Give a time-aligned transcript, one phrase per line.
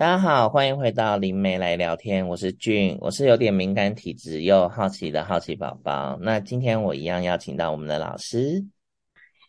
[0.00, 6.16] 大家好，欢迎回到灵媒来聊天，我是俊，我是有点敏感体质又好奇的好奇宝宝。
[6.22, 8.64] 那今天我一样邀请到我们的老师。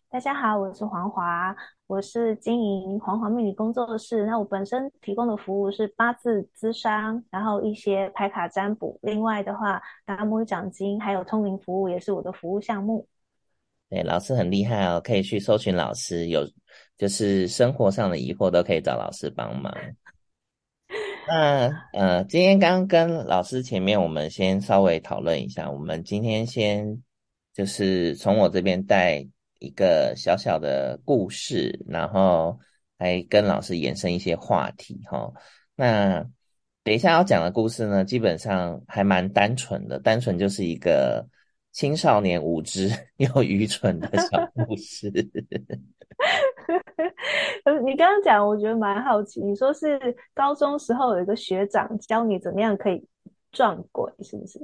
[0.09, 1.55] 大家好，我是黄华，
[1.87, 4.25] 我是经营黄华命理工作室。
[4.25, 8.99] 那我本身提供的服务是八字咨商，然后一些牌卡占卜。
[9.03, 13.07] 另外的话，达摩奖金还有通灵服务也是我的服务项目。
[13.89, 16.45] 对，老师很厉害哦，可以去搜寻老师，有
[16.97, 19.73] 就是生活上的疑惑都可以找老师帮忙。
[21.33, 25.71] 那呃，今天刚跟老师前面，我们先稍微讨论一下。
[25.71, 27.01] 我们今天先
[27.53, 29.25] 就是从我这边带
[29.59, 32.59] 一个小小的故事，然后
[32.97, 35.31] 来跟老师延伸一些话题哈。
[35.73, 36.19] 那
[36.83, 41.25] 等一下要讲的故事呢，基本上还蛮单纯的，单纯就是一个
[41.71, 45.09] 青少年无知 又愚蠢的小故事。
[47.85, 49.41] 你刚刚讲，我觉得蛮好奇。
[49.41, 49.99] 你说是
[50.33, 53.03] 高中时候有一个学长教你怎么样可以
[53.51, 54.59] 撞鬼，是不是？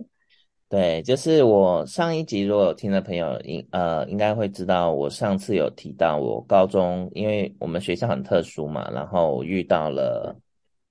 [0.69, 10.35] 对，就是我上一集如果有听的朋友，应呃应该会知道，我上次有提到我高中，因为我们学校很特殊嘛，然后遇到了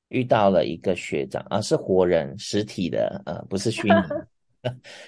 [0.08, 4.01] 遇到了一个学长啊，是活人实体的，呃，不是虚拟。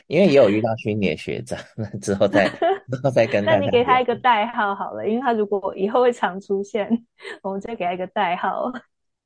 [0.06, 2.48] 因为也有遇到虚拟的学长，那之后再
[2.90, 3.56] 之后再跟他。
[3.56, 6.88] 那你给他一个代号好了，因为他如果以后会常出现，
[7.42, 8.70] 我们再给他一个代号。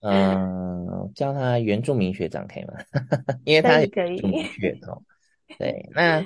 [0.00, 2.74] 嗯，叫他原住民学长可以吗？
[3.44, 4.19] 因为他可以。
[4.44, 5.02] 血统。
[5.58, 6.24] 对，那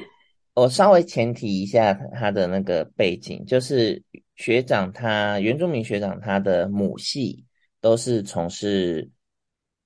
[0.55, 4.03] 我稍微前提一下他的那个背景，就是
[4.37, 7.45] 学长他原住民学长他的母系
[7.81, 9.11] 都是从事。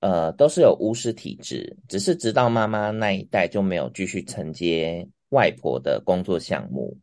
[0.01, 6.97] 呃，都是有巫师体质，只是直到妈妈那一代就没有继续承接外婆的工作项目。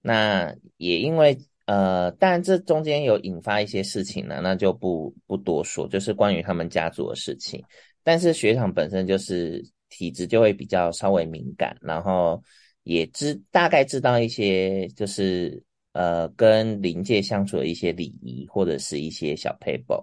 [0.00, 7.60] 那也因为呃，当然这中间有引发一些事情呢，那就不不多说，就是关于他们家族的事情。
[8.02, 12.40] 但是学长本身就是体质就会比较稍微敏感，然后
[12.82, 15.60] 也知大概知道一些就是
[15.92, 19.94] 呃跟灵界相处的一些礼仪或者是一些小撇步。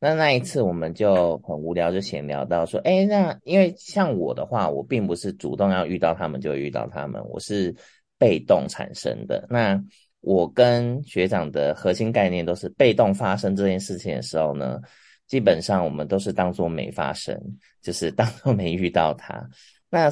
[0.00, 7.74] 那那一次我们就很无聊，就闲聊到说，哎，那因为像我的话，我并不是主动要遇到他们就遇到他们，我是
[8.18, 9.46] 被动产生的。
[9.50, 9.78] 那
[10.20, 14.80] 我跟学长的核心概念都是被动发生这件事情的时候呢，
[15.26, 17.38] 基本上我们都是当做没发生，
[17.82, 19.46] 就是当做没遇到他。
[19.90, 20.10] 那。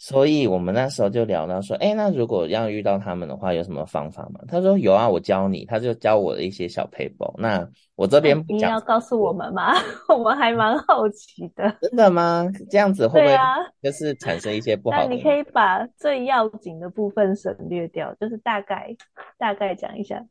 [0.00, 4.40] 所以我们那时候就聊到说，哎，那如果要遇到他们的话，有什么方法吗？
[4.46, 5.64] 他说有啊，我教你。
[5.64, 7.34] 他就教我的一些小撇步。
[7.36, 9.74] 那我这边不要告诉我们吗？
[10.08, 11.76] 我们还蛮好奇的。
[11.82, 12.46] 真的吗？
[12.70, 13.36] 这样子会不会
[13.82, 15.04] 就是产生一些不好的？
[15.04, 18.96] 那你可以把最要紧的部分省略掉，就是大概
[19.36, 20.24] 大概讲一下。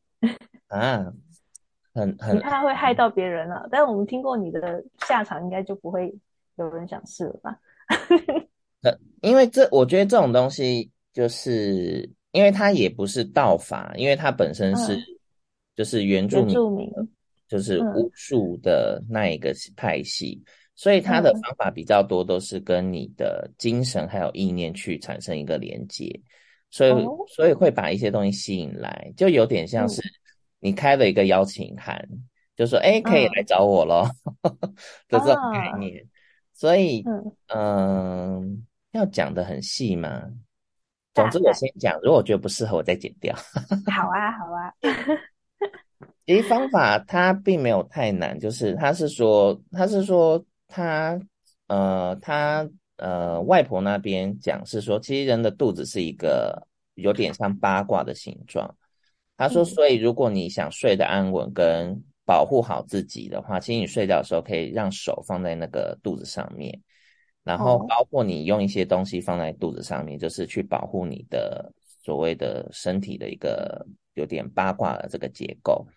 [0.69, 1.11] 啊，
[1.93, 3.65] 很 很，你怕会害到别人了，啊。
[3.69, 6.15] 但是我们听过你的下场，应该就不会
[6.55, 7.57] 有人想试了吧？
[9.27, 14.97] 因为这，我觉得这种东西，就是因为它也不是道法，因为它本身是
[15.75, 16.57] 就是原住民，
[17.47, 20.41] 就是巫术的那一个派系，
[20.75, 26.09] 所以它的方法比较多，都是跟你的精神还有意念去产生一个连接，
[26.69, 26.91] 所以
[27.27, 30.01] 所以会把一些东西吸引来，就有点像是
[30.59, 32.07] 你开了一个邀请函，
[32.55, 34.09] 就说哎，可以来找我咯
[35.09, 36.05] 的这种概念，
[36.53, 37.03] 所以
[37.53, 38.65] 嗯。
[38.91, 40.23] 要讲的很细吗？
[41.13, 43.35] 总之我先讲，如果我觉得不适合，我再剪掉。
[43.91, 44.71] 好啊，好啊。
[46.27, 51.19] 其实方法它并没有太难，就是他是说，他是说他
[51.67, 58.75] 呃他呃外婆那边讲是说，其实人的肚子是一个有点像八卦的形状。
[59.37, 66.77] 他说，所以如果你想睡得安稳跟保护好自己的话，其实你睡觉的时候可以让手放在那个肚子上面。
[67.47, 70.21] 然后包括你用一些东西放在肚子上面，oh.
[70.21, 71.71] 就是去保护你的
[72.03, 75.87] 所谓的身体的一个有点八卦的这个结构。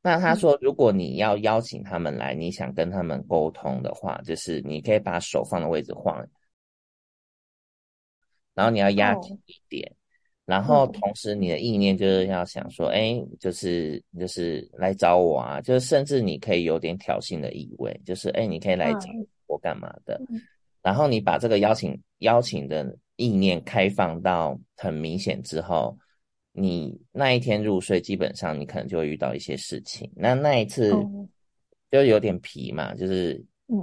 [0.00, 6.24] 那他说，如果你要邀请他们来，你想跟他们沟通的话，就是你可以把手放的位置晃，
[8.54, 9.96] 然后你要压紧一点，oh.
[10.44, 19.08] 然后同时你的意念就是要想说，哎，就是就是来找我啊，就是甚至你可以有点挑衅的意味，就是哎，你可以来找
[19.48, 20.20] 我干嘛的。
[20.86, 20.92] Oh.
[20.92, 25.98] 然后你把这个邀请邀请的意念开放到很明显之后，
[26.52, 30.08] 你那一天入睡，基本上你可能就会遇到一些事情。
[30.14, 30.94] 那那一次
[31.90, 33.78] 就有点皮嘛，就是嗯，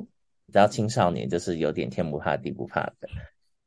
[0.46, 3.10] 你知道青少年就是有点天不怕地不怕的。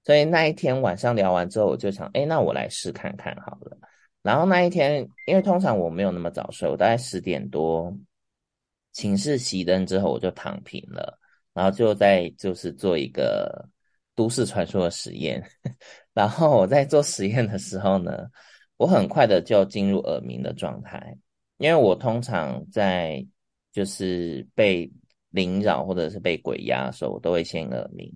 [0.03, 3.77] 所以那一天晚上聊完之后，我就想，哎，那我来试看看好了。
[4.23, 7.95] 然后那一天，因为通常我没有那么早睡，我大概十点多
[8.93, 11.19] 寝室熄灯之后，我就躺平了。
[11.57, 13.67] 然后就在就是做一个
[14.15, 15.43] 都市传说的实验。
[16.13, 18.13] 然后我在做实验的时候呢，
[18.77, 21.17] 我很快的就进入耳鸣的状态，
[21.57, 23.27] 因为我通常在
[23.73, 24.91] 就是被
[25.31, 28.13] 灵扰或者是被鬼压的时候，我都会先耳鸣，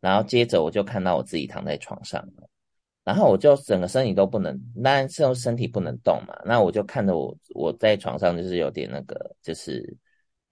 [0.00, 2.48] 然后接着我就看到我自己躺在床上了。
[3.02, 6.34] 然后我就整个身体都不能，当然是用身体不能动嘛。
[6.44, 9.94] 那我就看着我我在床上，就是有点那个，就是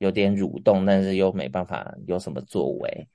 [0.02, 3.08] 有点蠕动，但是又没办法有什么作为。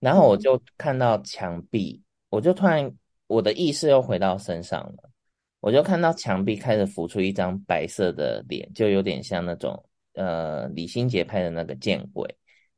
[0.00, 2.92] 然后我就看到墙壁，我就突然
[3.28, 5.10] 我的意识又回到身上了。
[5.60, 9.80] 我就看到墙壁开始浮出一张白色的脸，就有点像那种
[10.14, 12.28] 呃李心洁拍的那个《见鬼》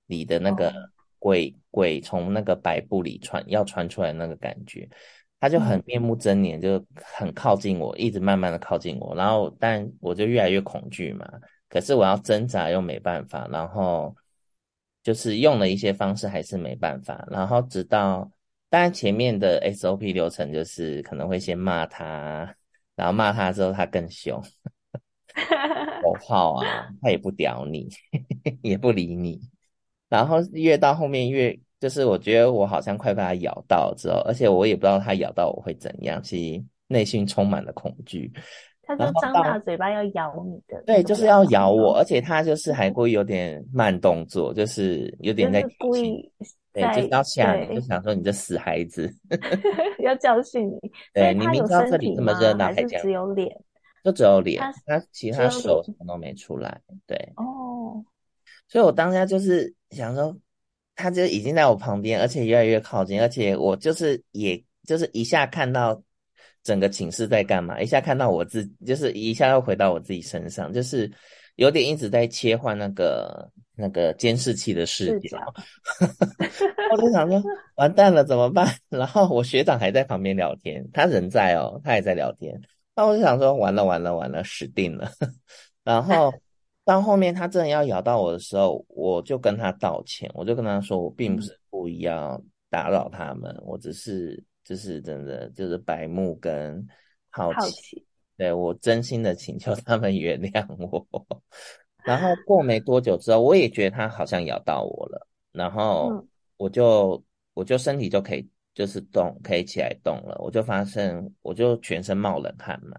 [0.06, 0.72] 里的那个
[1.18, 4.88] 鬼鬼从那个白布里穿要穿出来那个感觉。
[5.40, 11.26] 他就很面目狰狞，就很靠近我，一直慢慢的靠近我，然后但我就越来越恐惧嘛。
[11.68, 14.14] 可是我要挣扎又没办法，然后
[15.02, 18.30] 就是用了一些方式还是没办法，然后直到
[18.68, 22.54] 当然前面的 SOP 流程就是可能会先骂他，
[22.94, 24.42] 然后骂他之后他更凶，
[26.02, 27.88] 火炮啊，他也不屌你，
[28.62, 29.40] 也不理你，
[30.08, 31.58] 然后越到后面越。
[31.78, 38.32] 就是我觉得我好像快被它咬到之后，而且我也不知道它咬到我会怎样，其实内心充满了恐惧。
[38.86, 46.30] 它就张大嘴巴要咬你的，对，就是要咬我，而且他就是还故意有点慢动作，就是有点在故意，
[46.72, 49.12] 对，就是要吓你，就想说你这死孩子，
[50.00, 50.92] 要教训你。
[51.12, 53.54] 对，你明知道这里这么热闹，还只有脸，
[54.04, 56.80] 就只有脸，他其他手什么都没出来。
[57.06, 58.04] 对，哦，
[58.68, 60.36] 所以我当下就是想说。
[60.98, 66.02] 他就已经在我旁边，而且越来越靠近，而且我就是，也就是一下看到
[66.66, 71.08] 整个寝室在干嘛，一下看到我自，就是一下又回到我自己身上，就是
[71.54, 75.38] 有点一直在切换那个那个监视器的视角。
[76.90, 77.40] 我就想说，
[77.76, 78.66] 完蛋了，怎么办？
[78.90, 82.60] 然后我学长还在旁边聊天，他人在哦，他也在聊天。
[82.96, 85.08] 那我就想说，完了完了完了，死定了。
[85.84, 86.34] 然后。
[86.86, 92.40] 到后面他真的要咬到我的时候，我就跟他道歉，我就跟他说，我并不是故意要
[92.70, 96.84] 打扰他们，嗯、我只是就是真的就是白目跟
[97.30, 101.06] 好奇，好奇对，我真心的请求他们原谅我。
[102.04, 106.26] 然后过没多久之后，我也觉得他好像咬到我了，然后
[106.56, 107.24] 我就
[107.54, 112.98] 我就身体就可以就是动，可以起来动了，我就发现我就全身冒冷汗嘛。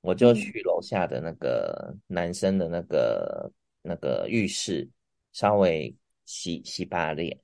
[0.00, 3.52] 我就去楼下的那个男生的那个
[3.82, 4.88] 那个浴室，
[5.32, 5.94] 稍微
[6.24, 7.36] 洗洗把脸，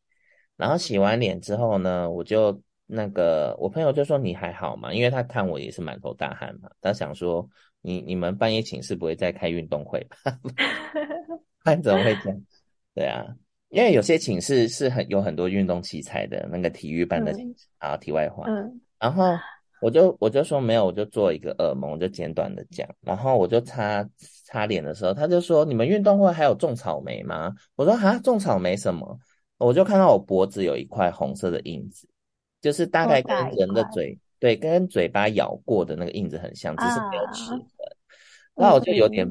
[0.56, 4.92] 然后洗完脸之后呢，我就那个我朋友就说，你还好吗？
[4.92, 7.48] 因为他看我也是满头大汗嘛，他想说，
[7.82, 10.38] 你你们半夜寝室不会再开运动会吧？
[11.64, 12.40] 他怎么会这样？
[12.94, 13.26] 对啊，
[13.70, 17.96] 因为有些寝室是很有很多运动器材的，那个体育班的寝室啊。
[17.96, 19.24] 题外话，嗯，然后。
[19.80, 24.08] 我就我就说没有，我就做一个噩梦，我就简短的讲，然后我就擦
[24.46, 27.52] 擦脸的时候，他就说，你们运动会还有种草莓吗？
[27.76, 29.18] 我说啊，种草莓什么？
[29.58, 32.08] 我就看到我脖子有一块红色的印子，
[32.64, 37.62] 就是大概跟人的嘴对，跟嘴巴咬过的那个印子很像，只是没有齿痕。
[38.56, 39.30] 那、啊、我就有点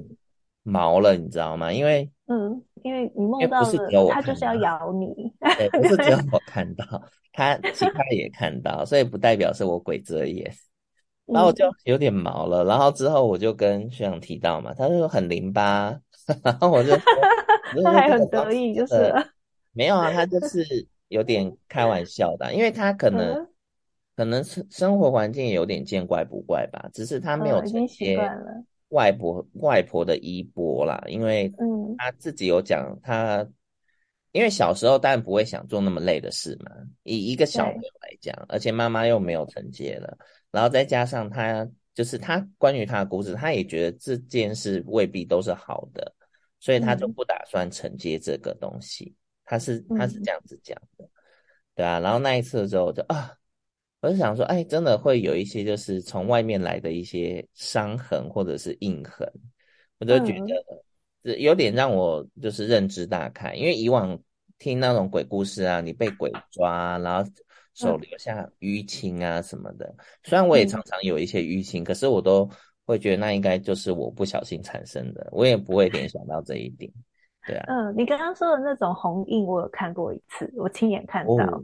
[0.62, 1.74] 毛了，你知道吗？
[1.74, 6.86] 因为嗯，因为你梦到的他就是要咬你，对，不是只有 我看到。
[7.32, 10.54] 他其他也看到，所以不代表是我鬼遮眼，
[11.26, 12.64] 然后我就有点毛了。
[12.64, 16.00] 然后之后我就跟学长提到嘛，他就说很灵巴，
[16.44, 16.96] 然后我就
[17.84, 19.12] 他还很得意，就是
[19.72, 23.48] 没有啊，他就是有点开玩笑的，因为他可能、嗯、
[24.16, 28.18] 可能生生活环境也有点见怪不怪吧，只是他没有承接
[28.90, 31.96] 外婆、嗯、外婆的衣钵啦，因为嗯。
[31.98, 33.48] 他自己有讲他。
[34.36, 36.72] 因为小时候当然不会想做那么累的事嘛，
[37.04, 40.18] 以一个小朋友来讲，而且妈妈又没有承接了，
[40.50, 46.12] 然后再加上他就是他关于他的故事，他也觉得这件事未必都是好的，
[46.60, 49.06] 所以他就不打算承接这个东西。
[49.06, 51.10] 嗯、他是他是这样子讲的，嗯、
[51.76, 52.00] 对啊。
[52.00, 53.32] 然后那一次之后就啊，
[54.02, 59.28] 我就想说，哎，真的会有一些就是从外面来的一些伤痕或者是印痕，
[60.00, 60.56] 我就觉得。
[60.56, 60.84] 嗯
[61.40, 64.22] 有点让我就是认知大开，因为以往
[64.58, 67.32] 听那种鬼故事啊，你被鬼抓，然后
[67.74, 69.86] 手留下淤青啊什么的。
[69.86, 72.50] 嗯、虽然我也常常有一些淤青，嗯、可是我都
[72.84, 76.92] 会觉得那应该就是我不小心产生的，我也不会联想到这一点。
[77.46, 81.34] 对啊，嗯，你刚刚说的那种红印，我有看过一次，我亲眼看到。
[81.34, 81.64] 哦、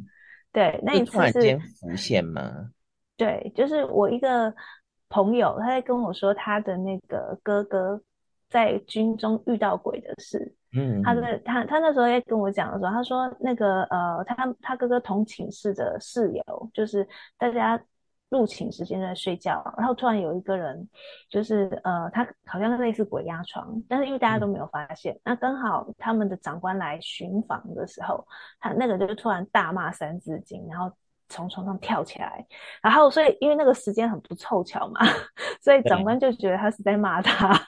[0.51, 2.69] 对，那一次是浮现吗？
[3.17, 4.53] 对，就是我一个
[5.09, 8.01] 朋友，他在跟我说他的那个哥哥。
[8.51, 17.07] 在军中遇到鬼的事，嗯，他的他他那时候也跟我讲的时候，他说那个呃，他他哥哥同寝室的室友，就是
[17.37, 17.79] 大家
[18.29, 20.87] 入寝时间在睡觉，然后突然有一个人，
[21.29, 28.25] 就是呃，他好像是类似鬼压床，但是因为大家都没有发现，嗯、那刚好他们的长官来巡房的时候，
[28.59, 30.91] 他那个就突然大骂三字经，然后
[31.27, 32.45] 从床上跳起来，
[32.81, 34.99] 然后所以因为那个时间很不凑巧嘛，
[35.61, 37.59] 所以长官就觉得他是在骂他。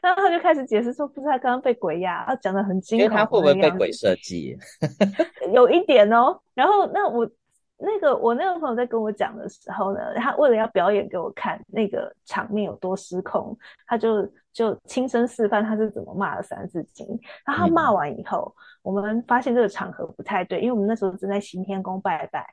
[0.00, 3.04] 然后他就开始解释说，不是他刚刚被鬼压，他讲的很惊恐。
[3.04, 4.56] 因为他会不会被鬼设计？
[5.52, 6.40] 有一点哦。
[6.54, 7.28] 然后那我
[7.78, 13.56] 那个我那个朋友在跟我讲的时候呢，他为了要表演给我看那个场面有多失控，
[13.86, 17.06] 他就就亲身示范他是怎么骂的三字经。
[17.44, 22.46] 然后他骂完以后，嗯、我们发现这个场合不太对，因为我们那时候正在行天宫拜拜。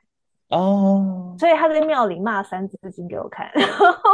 [0.50, 1.38] 哦，oh.
[1.38, 4.10] 所以他在庙里骂三字经给我看， 然后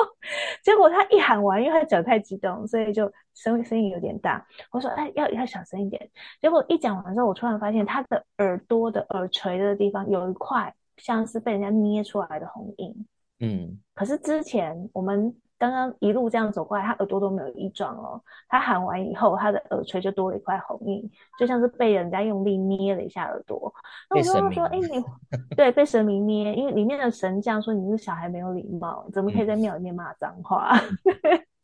[0.62, 4.46] 结果他一喊完，因为他讲太激动，所以就声声音有点大。
[4.70, 6.08] 我说：“哎，要要小声一点。”
[6.40, 13.06] 结果一讲完之后，我突然发现他的耳朵的耳垂的地方有一块像是被人家捏出来的红印。
[13.40, 15.34] 嗯，可是之前我们。
[15.60, 18.18] 刚刚一路这样走过来，他耳朵都没有异状哦。
[18.48, 21.06] 他喊完以后，他的耳垂就多了一块红印，
[21.38, 23.70] 就像是被人家用力捏了一下耳朵。
[24.08, 25.04] 那我就说：“哎，你
[25.54, 30.70] 对被神明捏，因为里面的神将说你是小孩没有礼貌，怎么可以在庙里面骂脏话？”
[31.04, 31.44] 嗯、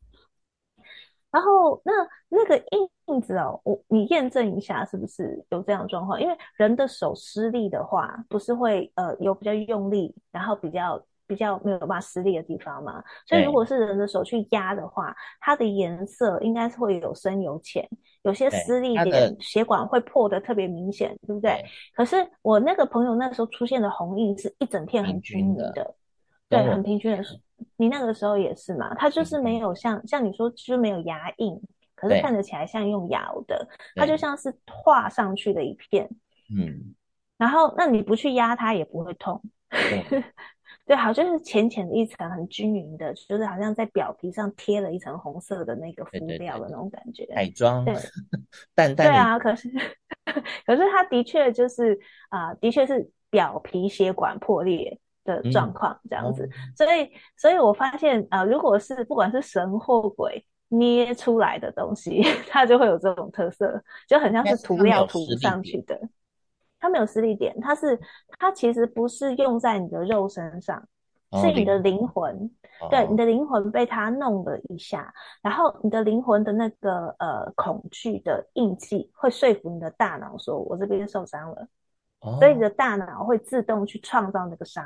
[1.36, 1.92] 然后那
[2.28, 2.56] 那个
[3.06, 6.18] 印子哦，我你验证一下是不是有这样的状况？
[6.20, 11.04] 因为人的手施力的话，不是会呃有比较用力，然后比较。
[11.28, 17.84] 比较没有办法施力的地方嘛，所以如果是人的手去压的话，它的颜色应该是会有深有浅，
[18.22, 21.50] 有些施力点血管会破的特别明显，对，不对？
[21.54, 21.64] 对，
[21.96, 25.94] 可是我那个朋友那时候出现的红印是一整片很均匀的，的
[26.48, 27.24] 对，很平均的。
[27.76, 28.94] 你那个时候也是嘛？
[28.94, 31.60] 它就是没有像、嗯、像你说，就是没有牙印，
[31.94, 36.08] 可是看得起来像用咬的，它就像是画上去的一片。
[36.56, 36.94] 嗯，
[37.36, 39.42] 然后那你不去压它也不会痛。
[39.68, 40.04] 对
[40.86, 47.26] 对，好，就是浅浅的一层，很均匀的，就是好像在表皮上贴了一层红色的那个敷料的那种感觉。
[47.34, 47.92] 彩妆，对，
[48.72, 49.08] 淡淡。
[49.08, 49.68] 对啊，可是，
[50.64, 51.98] 可是它的确就是
[52.28, 56.48] 啊、呃，的确是表皮血管破裂的状况这样子。
[56.74, 66.00] 所以，所以我发现啊、呃，如果是不管是神或鬼捏出来的东西， 它就会有这种特色，就很像是涂料涂上去的。
[66.78, 67.98] 它没有实力点，它是
[68.38, 70.76] 它其实不是用在你的肉身上，
[71.30, 72.34] 哦、是你的灵魂，
[72.80, 81.66] 哦、对，你的灵魂被它弄了一下，然后你的灵魂的那个呃恐惧的印记会说服你的大脑说，我这边受伤了，
[82.20, 84.84] 哦、所以你的大脑会自动去创造那个伤。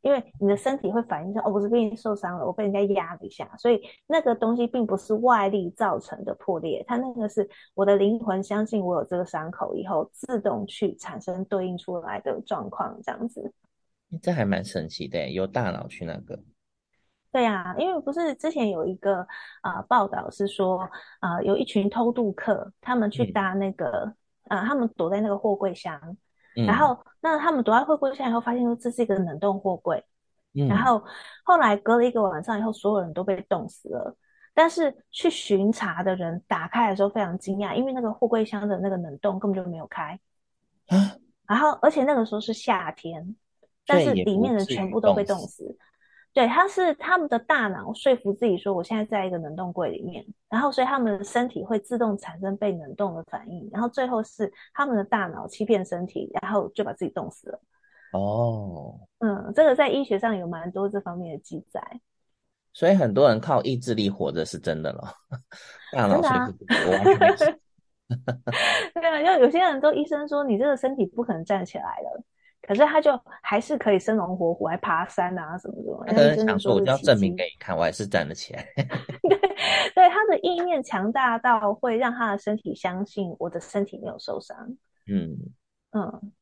[0.00, 13.52] 因为你的身体会反应说，哦，我这边受伤了，我被人家压了一下，所以那个东西并不是外力造成的破裂，它那个是我的灵魂相信我有这个伤口以后，自动去产生对应出来的状况，这样子。
[14.22, 16.38] 这还蛮神奇的，由大脑去那个。
[17.30, 19.26] 对呀、啊，因为不是之前有一个
[19.60, 20.78] 啊、呃、报道是说
[21.20, 24.04] 啊、呃，有一群偷渡客，他们去搭那个
[24.44, 26.16] 啊、嗯呃，他们躲在那个货柜箱。
[26.66, 30.04] 然后，那他们躲在货柜下以后，发现说这是一个冷冻货柜。
[30.54, 31.04] 嗯、然后
[31.44, 34.16] 后来隔了一个晚上以后，所有人都被冻死了。
[34.54, 40.18] 但是去巡查的人打开的时候非常惊讶，因为那个货柜箱的那个冷冻根本就没有开。
[40.88, 43.36] 啊、然后，而且那个时候是夏天，
[43.86, 45.76] 但是里面的全部都被冻死。
[46.38, 57.60] 对，他是他们的大脑说服自己说，我现在在一个冷冻柜里面，然后所以他们的身体会自动产生被冷冻的反应，然后最后是他们的大脑欺骗身体，然后就把自己冻死了。
[58.12, 61.82] 哦，嗯，这个在医学上有蛮多这方面的记载。
[62.72, 65.12] 所以很多人靠意志力活着是真的了，
[65.90, 66.52] 大脑说服。
[68.94, 72.22] 对啊，因为有些人都医生说，你这个身体不可能站起来了。
[72.62, 76.04] 可是他就还是可以生龙活虎，还爬山啊什么什么。
[76.06, 78.66] 他可能想说，我就要证明给你看，我还是站得起来。
[78.76, 79.38] 对，
[79.94, 84.56] 对，他的意念强大到会让他的身体相信我的身体没有受伤。
[85.10, 85.38] 嗯
[85.92, 86.32] 嗯，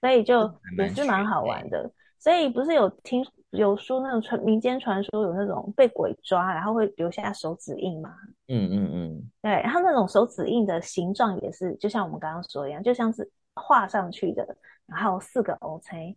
[0.00, 1.90] 所以就也是蛮好玩的。
[2.20, 8.14] 所以不是有听有说那种传民间传说有那种被鬼抓，然后会留下手指印吗？
[8.48, 14.56] 嗯嗯嗯，对，他那种手指印的形状也是，就像我们刚刚说一样，就像是画上去的。
[14.86, 16.16] 然后四个 O C，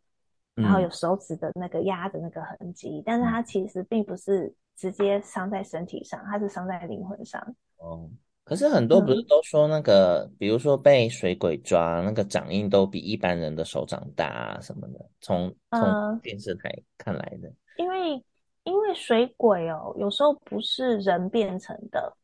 [0.55, 7.41] 然后有手指的那个压的那个痕迹，嗯、但是它其实并不是直接伤在身体上，它是伤在灵魂上。
[7.77, 8.09] 哦，
[8.43, 17.47] 可是很多不是都说那个，嗯、比如说被水鬼抓，那个掌印都比一般人的手掌大啊什么的，从从电视台看来的。
[17.47, 18.23] 呃、因为
[18.63, 22.15] 因为水鬼哦，有时候不是人变成的，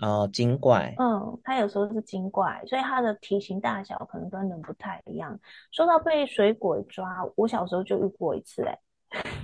[0.00, 0.94] 哦，精怪。
[0.98, 5.38] 嗯，它有时候是精怪，所以它的体型大小可能跟人不太一样。
[5.72, 8.78] 说到被水鬼抓，我小时候就遇过一次、欸，哎。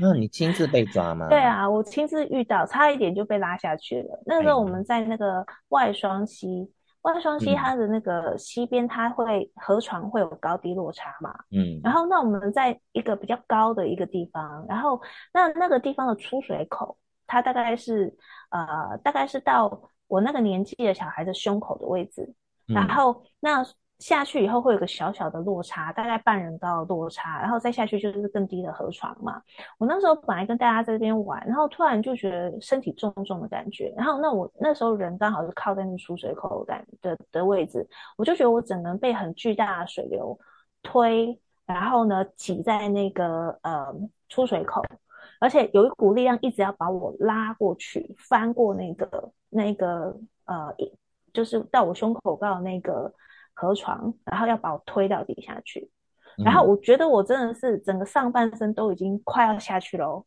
[0.00, 1.28] 那你亲自被抓吗？
[1.28, 4.22] 对啊，我亲自遇到，差一点就被拉下去了。
[4.26, 6.70] 那时候我们在那个外双溪，
[7.02, 11.32] 外双溪它的那个溪边，它会河床会有高低落差嘛。
[11.52, 11.80] 嗯。
[11.82, 15.00] 然后那我们在一个比较高的一个地方，然后
[15.32, 18.14] 那那个地方的出水口，它大概是
[18.50, 22.34] 呃，大概是到我那个年纪的小孩的胸口的位置。
[22.66, 23.64] 然后那。
[23.98, 29.40] 下去以后会有个小小的落差，大概半人高的落差，然后再下去就是更低的河床嘛。
[29.78, 40.36] 我那时候本来跟大家在这边玩，然后突然就觉得身体重重的感觉，然后那我那时候人刚好是靠在那出水口的的的位置，我就觉得我整个人被很巨大的水流
[40.82, 43.86] 推，然后呢挤在那个呃
[44.28, 44.82] 出水口，
[45.42, 50.74] 而且有一股力量一直要把我拉过去，翻过那个那个呃，
[51.32, 53.12] 就是到我胸口高的那个。
[53.54, 55.90] 河床，然后要把我推到底下去，
[56.42, 60.24] 然后我觉得我真的是整个上半身都已经快要下去了，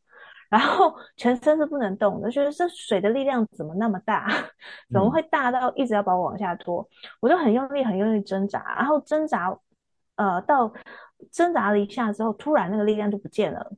[0.48, 4.28] 然后全身是不能动的，觉得这水的力量怎么那么大，
[4.94, 6.88] 怎么会大到一直要把我往下拖？
[7.20, 9.58] 我就很用力，很用力挣扎，然后挣扎，
[10.18, 10.72] 呃，到
[11.32, 13.72] 挣扎了一下之后，突然那个力量就不见了，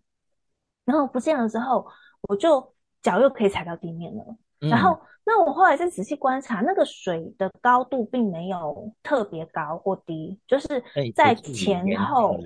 [0.88, 1.86] 然后不见了之后，
[2.28, 4.26] 我就脚又可以踩到地面了，
[4.62, 5.00] 然后。
[5.30, 10.82] 那我后来再仔细观察，那个水的高度并没有特别高或低，就是
[11.14, 12.38] 在前后，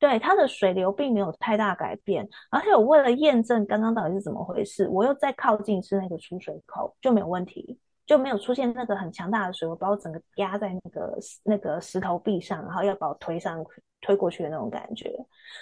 [0.00, 2.28] 对，它的水流并没有太大改变。
[2.50, 13.64] 而且我为了验证刚刚到底是怎么回事，我又再靠近是那个出水口，就没有问题，就没有出现那个很强大的水，我把我整个压在那个那个石头壁上，然后要把我推上
[14.00, 15.10] 推过去的那种感觉。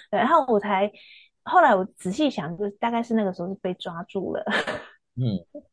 [0.09, 0.91] 对，然后我才
[1.47, 4.43] 后来我仔细想，就大概是那个时候是被抓住了。
[5.15, 5.39] 嗯。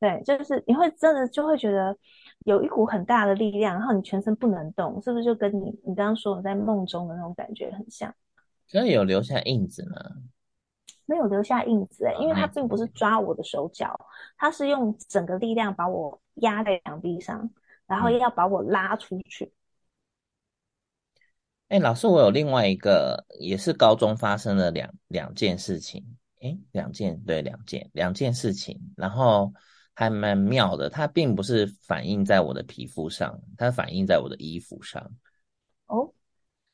[0.00, 1.96] 对，就是你会真的就会觉得
[2.44, 8.14] 有一股很大的力量，然后你全身不能动，是不是就跟你你刚刚说的在梦中的那种感觉很像？
[8.68, 9.96] 真的有留下印子吗？
[11.04, 13.98] 没有留下印子哎，因为他并不是抓我的手脚，
[14.36, 17.50] 他是用整个力量把我压在墙壁上，
[17.88, 19.52] 然后要把我拉出去。
[21.68, 26.04] 哎、嗯，老师，我有另外一个也是高中发生的两两件事情，
[26.40, 29.52] 哎，两件对两件两件事情，然后。
[30.00, 35.02] 还蛮妙的，它并不是反映在我的皮肤上，它反映在我的衣服上。
[35.86, 36.08] 哦，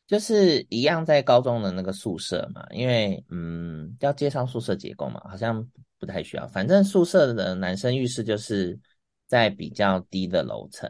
[0.07, 5.67] 就是一样在高中的那个宿舍嘛，因为嗯，要介绍宿舍结构嘛，好像
[5.99, 6.47] 不太需要。
[6.49, 8.79] 反正宿舍的男生浴室就是
[9.27, 10.87] 在比较低的楼层，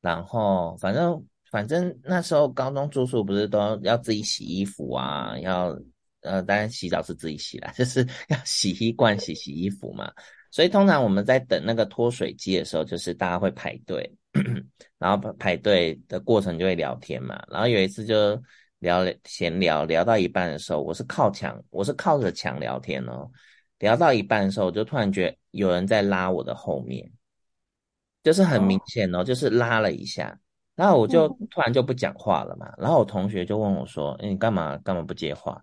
[0.00, 5.78] 然后反正反正那时候高中住宿不是都要自己洗衣服啊，要
[6.20, 10.10] 呃，当然洗澡是自己洗啦， 就是要洗衣罐洗洗衣服嘛。
[10.50, 14.10] 所以通常我们在等那个脱水机的时候，就是大家会排队，
[14.98, 17.40] 然后排队的过程就会聊天嘛。
[17.48, 18.40] 然后有一次就
[18.78, 23.30] 聊闲聊，聊到一半的时候，我是靠墙，我是靠着墙聊天哦。
[23.78, 27.12] 聊到一半的时候，我就突然觉得有人在拉我的后面，
[28.22, 30.38] 就是很明显哦，就是拉了一下，
[30.76, 32.72] 然后我就突然就不讲话了嘛。
[32.78, 35.60] 然后我同学就问我说：“欸，你干嘛干嘛不接话？”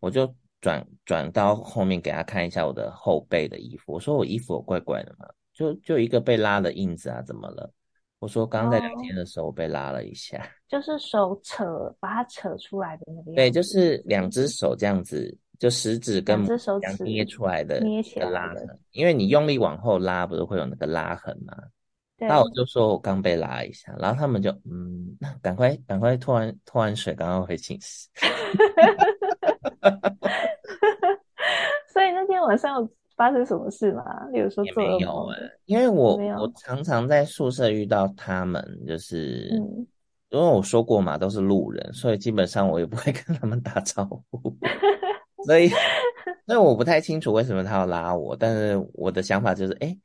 [0.00, 0.30] 我就。
[0.62, 7.70] 转转到后面给他看一下我的后背的衣服，我说我衣服有怪怪的嘛，就就一个被拉的印子啊，怎么了？
[8.18, 13.32] 我说刚刚在聊天的时候我被拉了一下，哦、 就是手扯把它扯出来的那个。
[13.34, 21.54] 对，就是两只手这样子，就食指跟两只手捏出来的捏起来的拉痕，因为你用力往后拉，不是会有那个拉痕吗？
[22.18, 22.28] 对。
[22.28, 28.08] 那我就说我刚被拉一下，然后他们就嗯， 赶快赶快拖完拖完水，刚刚回寝室。
[31.92, 34.02] 所以那天晚上有发生什么事吗？
[34.32, 35.26] 例如说做没有？
[35.64, 39.86] 因为我我常常在宿舍遇到他们，就是、嗯、
[40.30, 44.54] 因为我说过嘛，都是路人，所以基本上我也不会跟他们打招呼。
[45.46, 45.68] 所以，
[46.46, 49.98] 所以我不太清楚为什么他要拉我，但是我的想法就是，哎、欸，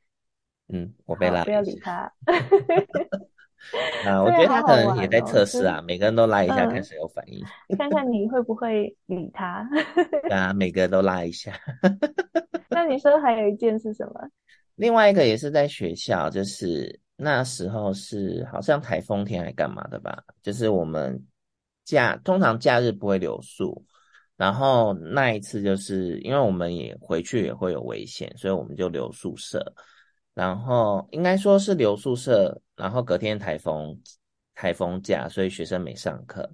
[0.68, 2.12] 嗯，我被拉，不要理他。
[4.04, 9.64] 啊，我觉得他可能也在测试啊，每个人都拉一下，看谁有反应，嗯，看看你会不会理他。
[10.22, 11.52] 对啊，每个人都拉一下。
[12.70, 14.28] 那你说还有一件是什么？
[14.74, 20.24] 另外一个也是在学校，就是那时候是好像台风天还干嘛的吧？
[20.42, 21.24] 就是我们
[21.84, 23.84] 假通常假日不会留宿，
[24.36, 29.72] 然后那一次就是因为我们也回去也会有危险，所以我们就留宿舍。
[30.34, 34.00] 然后应该说是留宿舍，然后隔天台风，
[34.54, 36.50] 台风假，所以学生没上课。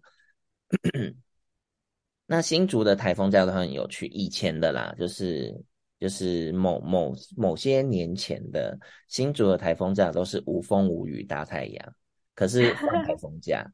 [2.27, 5.55] 那新竹的台风假都很有趣，以前的啦，就是
[5.99, 11.95] 就是某某某些年前的新竹的台风假都是无风无雨大太阳，
[12.35, 13.65] 可是放台风假，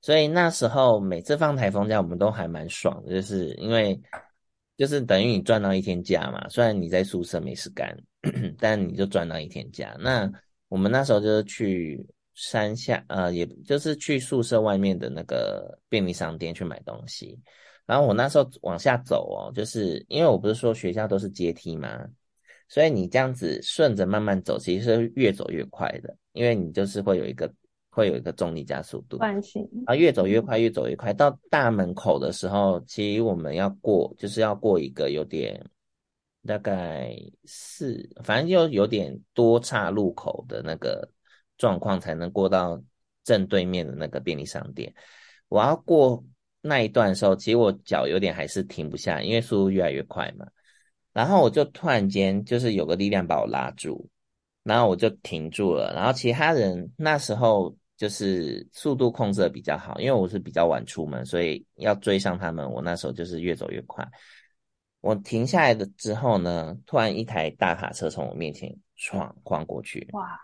[0.00, 4.00] 所以那时候每次放台风假，我们都还蛮爽的，就是因为
[4.76, 7.96] 就是等于你赚到一天假嘛，虽然你在宿舍没事干，
[8.58, 9.96] 但你就赚到一天假。
[9.98, 10.30] 那
[10.68, 17.38] 我们那时候就是去山下，呃，也就是去宿舍外面的那个便利商店去买东西。
[17.86, 22.02] 然后我那时候往下走哦，就是因为我不是说学校都是阶梯嘛，
[22.66, 27.52] 所以你这样子顺着慢慢走，其实是越走越快的，因为你就是会有一个
[27.90, 31.12] 会有一个重力加速度，惯性啊，越走越快，越走越快。
[31.12, 35.62] 到大门口的时候，其实我们要过，就是要过一个有点
[36.46, 41.08] 大概四，反正就有点多岔路口的那个
[41.56, 42.82] 状况，才能过到
[43.22, 44.94] 正对面的那个便利商店。
[45.48, 46.24] 我要过。
[46.66, 50.46] 那一段的时候，其实我脚有点还是停不下，因为速度越来越快嘛。
[51.12, 54.08] 然后我就突然间就是有个力量把我拉住，
[54.62, 55.92] 然后我就停住了。
[55.94, 64.02] 然后其他人那时候就是速度控制的比较好，因为我是比较晚出门，所以要追上他们，我那时候就是越走越快。
[65.04, 70.08] 我停下来的之后呢，突然一台大卡车从我面前闯晃过去。
[70.12, 70.40] 哇，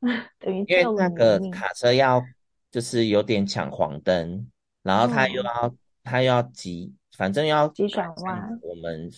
[0.38, 2.22] 等于因为那个卡车要
[2.70, 4.46] 就是有点抢黄灯。
[4.82, 8.58] 然后他又要，他又要急，反正要急转弯。
[8.60, 9.10] 我们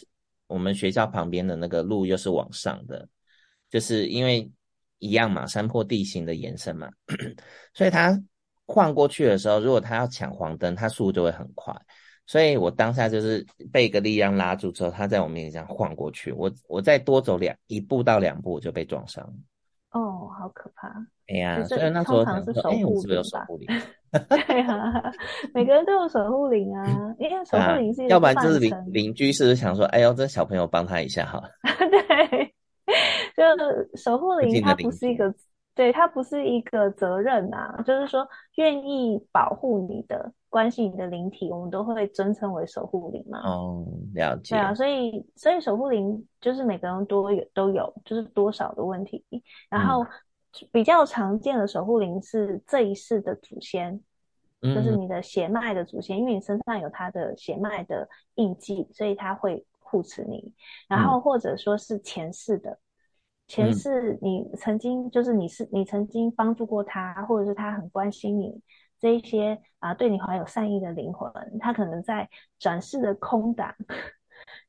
[0.46, 3.08] 我们学校旁边的那个路又是往上的，
[3.70, 4.48] 就是因为
[4.98, 6.88] 一样嘛，山坡地形的延伸嘛，
[7.72, 8.22] 所以他
[8.66, 11.74] 晃过去的时候，如果他要抢黄灯，他速度就会很快。
[12.26, 19.22] 所以我当下就是被一个力量拉住之后，他在我面前这样晃过去，我我再多走两一步到两步，我就被撞伤。
[19.92, 20.88] 哦，好可怕！
[21.28, 23.68] 哎呀，所以那时候想说，哎，我是不是有守护灵？
[24.28, 25.12] 对啊，
[25.54, 31.42] 每个人都有守护灵啊，因为守护灵是啊、要不然就是邻邻居是不是想说，哎呦，这小朋友帮他一下哈。
[31.62, 32.54] 对，
[33.36, 35.32] 就守护灵，它不是一个，
[35.74, 43.40] 对，它不是一个责任啊，就是说愿意保护你的、关系你的灵体，我们都会尊称为守护灵嘛。
[43.40, 44.54] 哦，了解。
[44.54, 49.24] 对啊，所以所以守护灵就是每个人都有都有，就是多少的问题，
[49.68, 50.04] 然后。
[50.04, 50.08] 嗯
[50.70, 54.00] 比较常见的守护灵是这一世的祖先，
[54.62, 60.54] 嗯，就是你的血脉的祖先，因为你身上有他的血脉的印记，所以他会护持你。
[60.86, 62.78] 然后或者说是前世的，
[63.48, 68.56] 前世你曾经就是你是你曾经帮助过他，或者是他很关心你
[69.04, 72.26] 这一些啊，对你怀有善意的灵魂，他可能在
[72.58, 73.74] 转世的空档，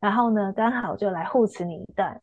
[0.02, 2.21] 然后呢刚好就来护持你一段，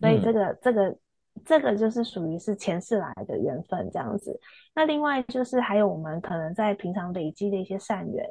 [0.00, 0.96] 所以这个、嗯、这个。
[1.44, 4.40] 这个就是属于是前世来的缘分这样子。
[4.72, 8.24] 那另外就是还有我们可能在平常累积的一些善缘，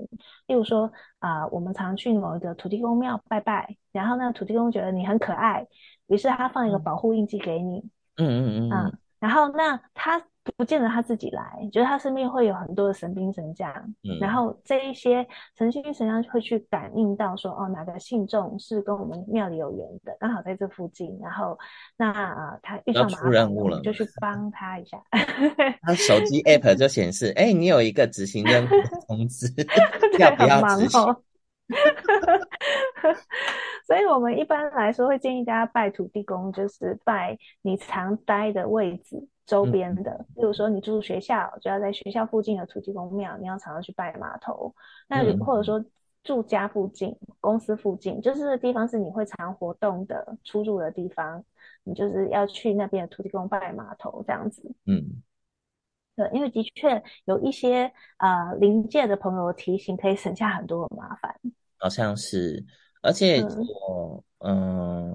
[0.47, 5.67] 例如说啊、呃，我们常去某一个土地公庙拜拜，然后那个土地公觉得你很可爱，
[6.07, 7.79] 于是他放一个保护印记给你。
[8.15, 10.23] 嗯嗯嗯啊，然后那他。
[10.57, 13.71] 不见得他自己来，就是他身边会有很多的神兵神将，
[14.03, 15.25] 嗯，然后这一些
[15.57, 21.57] 神兵神将会去感应到说，哦，哪个信众是跟我们庙里有缘的，刚好在这附近，然后
[21.95, 25.01] 那啊，他遇上麻烦，任务了，就去 帮他一下。
[25.81, 29.47] 他手机 app 就显示，哎，你有一个执行任务的 通知，
[30.19, 31.15] 要不要执行？
[33.87, 39.27] 所以我们一般来说会建议大家拜土地公，就是拜你常待的位置。
[39.45, 44.73] 周边的，比如说你住学校，就要在学校附近的土地公庙，你要常常去拜码头。
[45.07, 45.83] 那或者说
[46.23, 51.43] 住家附近、公司附近，就是这个地方是你会常活动的、出入的地方，
[51.83, 54.73] 你就是要去那边的土地公拜码头这样子。
[54.85, 55.21] 嗯，
[56.15, 61.35] 对，因为的确有一些呃临界的朋友提醒，可以省下很多的麻烦。
[61.77, 62.65] 好像是，
[63.01, 64.53] 而且我嗯。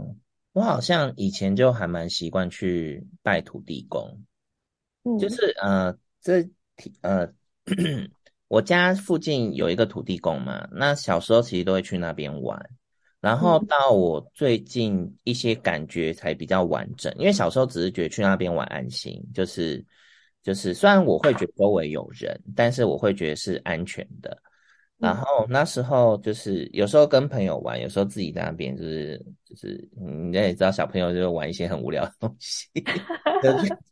[0.05, 0.17] 嗯
[0.53, 4.25] 我好像以前就还蛮习惯去拜土地公，
[5.05, 6.49] 嗯，就是呃，这
[7.03, 7.33] 呃，
[8.49, 12.59] 我家附近有一个土地公嘛，那小时候其实都会去那边玩，
[13.21, 19.85] 然后到我最近一些感觉才比较完整，因为小时候只是觉得去那边玩安心，就是
[20.43, 24.37] 就是虽然我会觉得周围有人，但是我会觉得是安全的。
[24.99, 32.67] 然后那时候就是有时候跟朋友玩，有时候自己在那边就是就是，你也知道小朋友就玩一些很无聊的东西，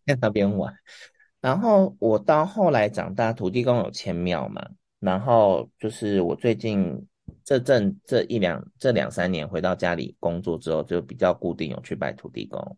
[0.05, 0.75] 在 那边玩。
[1.40, 4.66] 然后我到后来长大，土地公有迁庙嘛，
[4.99, 7.01] 然后就是我最近
[7.45, 12.77] 这阵这一两这两三年回到家里工作之后，就比较固定有去拜土地公。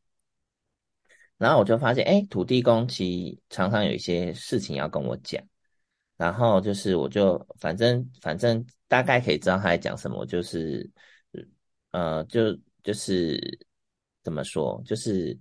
[1.38, 5.42] 然后我就发现，哎，土地公其实常常有一些事情要跟我讲。
[6.18, 10.90] 然后就是，我就反正反正大概可以知道他在讲什么，就是，
[11.92, 12.52] 呃，就
[12.82, 13.40] 就是
[14.24, 15.38] 怎么说，就是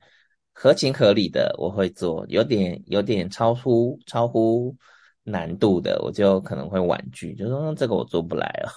[0.53, 4.75] 合情合理的我会做，有点有点超乎超乎
[5.23, 8.69] 难度的，我就可能会婉拒，就说这个我做不来哦。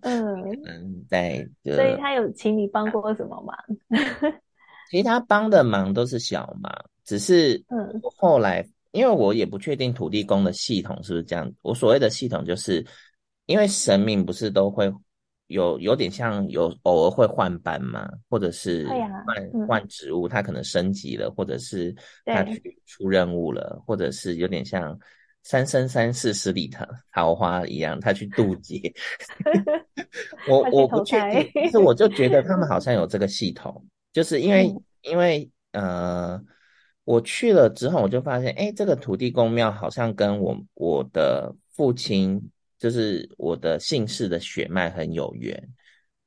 [0.00, 3.56] 嗯嗯， 在，所以他有请你帮过什么忙？
[4.90, 8.68] 其实他帮的忙都是小忙，只是嗯，后来。
[8.92, 11.52] 因为我也不确定土地公的系统是不是这样。
[11.62, 12.84] 我所谓的系统，就是
[13.46, 14.92] 因为神明不是都会
[15.46, 24.98] 有有点像有偶尔会换班嘛，或者是换换职务，他可能升级了，或者是他去出任务了，或者是有点像
[25.44, 28.92] 三生三世十里桃桃花一样，他去渡劫。
[30.48, 36.42] 我我不确定，但是我就觉得他们好像有这个系统，就是因为 因为呃。
[37.10, 42.40] 我去了之后，我就发现，哎，这个土地公庙好像跟我我的父亲，
[42.78, 45.60] 就是我的姓氏的血脉很有缘。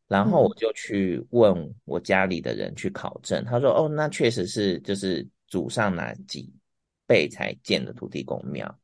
[0.10, 6.54] 然后我就去问我家里的人去考证，他说，哦，那确实是，就是祖上哪几
[7.08, 8.78] 辈才建的土地公庙。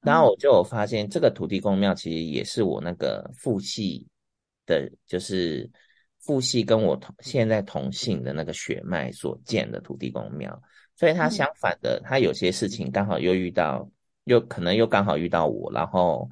[0.00, 4.04] 然后我就有发现，这个土地公庙其实也是我那个父系
[4.66, 5.70] 的，就是
[6.18, 10.60] 父系跟我同现在同姓的那个血脉所建的土地公庙。
[10.98, 13.88] 所以他相反的，他有些事情刚好又遇到，
[14.24, 16.28] 又可能又刚好遇到我，然后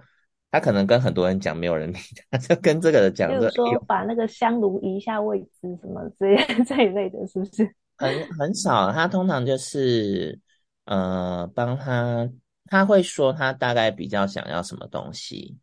[0.50, 1.96] 他可能跟很多人讲，没有人理
[2.32, 6.34] 他， 就跟这个人讲，就说把那个香炉移一下位置什么这
[6.66, 7.72] 这一类的，是不是？
[7.96, 10.36] 很很少，他通常就是
[10.86, 12.28] 呃帮他，
[12.64, 15.56] 他会说他大概比较想要什么东西，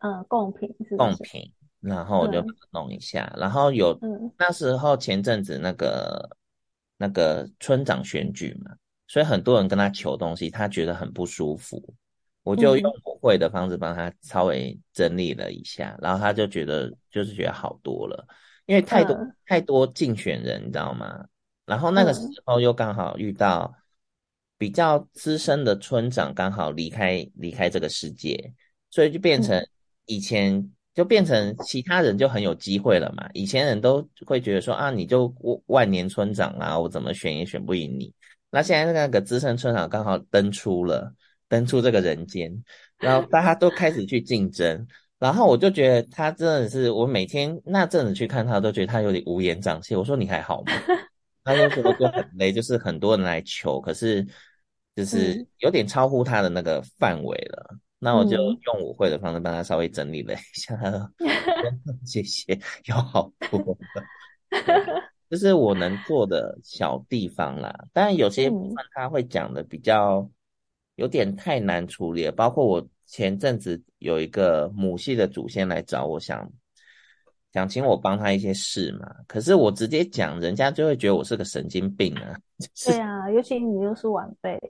[0.00, 6.28] 嗯，贡品是贡品，然后我就弄一下，嗯、然后有、嗯、那时候前阵子那个。
[6.96, 8.70] 那个村长选举嘛，
[9.06, 11.82] 所以很多人跟他求东西，他觉得很不舒服。
[12.42, 18.26] 我就用我会的方式帮他稍微整理了一下，嗯、然后他就觉得就是觉得好多了，
[18.66, 21.24] 因为太多、嗯、太多竞选人，你知道吗？
[21.66, 23.74] 然后那个时候又刚好遇到
[24.58, 28.52] 比较资深的村长刚好离开离开这个世界，
[28.90, 29.66] 所以就变成
[30.06, 30.70] 以前。
[30.94, 33.28] 就变成其他人就很有机会了嘛。
[33.32, 35.34] 以前人都会觉得说啊，你就
[35.66, 38.12] 万年村长啊，我怎么选也选不赢你。
[38.50, 41.12] 那现在那个资深村长刚好登出了，
[41.48, 42.62] 登出这个人间，
[42.98, 44.86] 然后大家都开始去竞争。
[45.18, 49.96] 然后我就觉得他真的是，我每天那阵子去看他，都觉得他有点乌烟瘴气。
[49.96, 50.72] 我说你还好吗？
[51.42, 54.26] 他就说就很累，就是很多人来求，可是
[54.94, 57.76] 就是有点超乎他的那个范围了。
[58.04, 60.76] 那我就用我会的方式帮他稍微整理了一下，
[62.04, 63.58] 谢谢，有好多
[63.94, 64.60] 的，
[65.30, 67.74] 这是我能做的小地方啦。
[67.94, 70.28] 当然有些部分他会讲的比较
[70.96, 76.52] 有点太难处理了，包括我前阵子有一个母系的祖先来找我想。
[77.54, 82.36] 想请我帮他一些事嘛，可是我直接讲，人家就会觉得我是个神经病啊。
[82.58, 84.60] 就是、对啊，尤其你又是晚辈。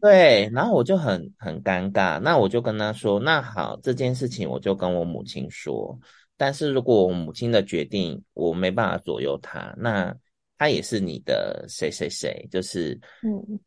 [0.00, 5.98] 对，然后我就很很尴尬，那我就跟他说，那好，这件事情我就跟我母亲说，
[6.36, 10.14] 但是如果我母亲的决定我没办法左右他，那
[10.56, 13.58] 他也是你的谁谁谁，就是嗯。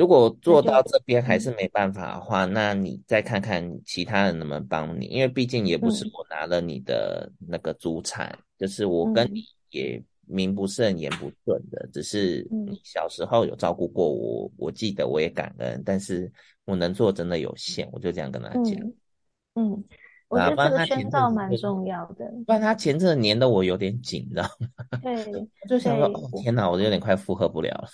[0.00, 16.32] 如果做到这边还是没办法的话，那你再看看其他人能不能帮你，因为毕竟也不是我拿了你的那个祖产，就是我跟你也名不正言不顺的，只是你小时候有照顾过我，我记得我也感恩，但是
[16.64, 18.74] 我能做真的有限，我就这样跟他讲。
[19.56, 19.84] 嗯。
[20.30, 24.98] 我觉得这个宣告蛮重要的，不然他前阵子黏得我有点紧，你知道吗？
[25.02, 25.32] 对，
[25.68, 27.88] 就想说，哦，天哪，我就有点快负荷不了了。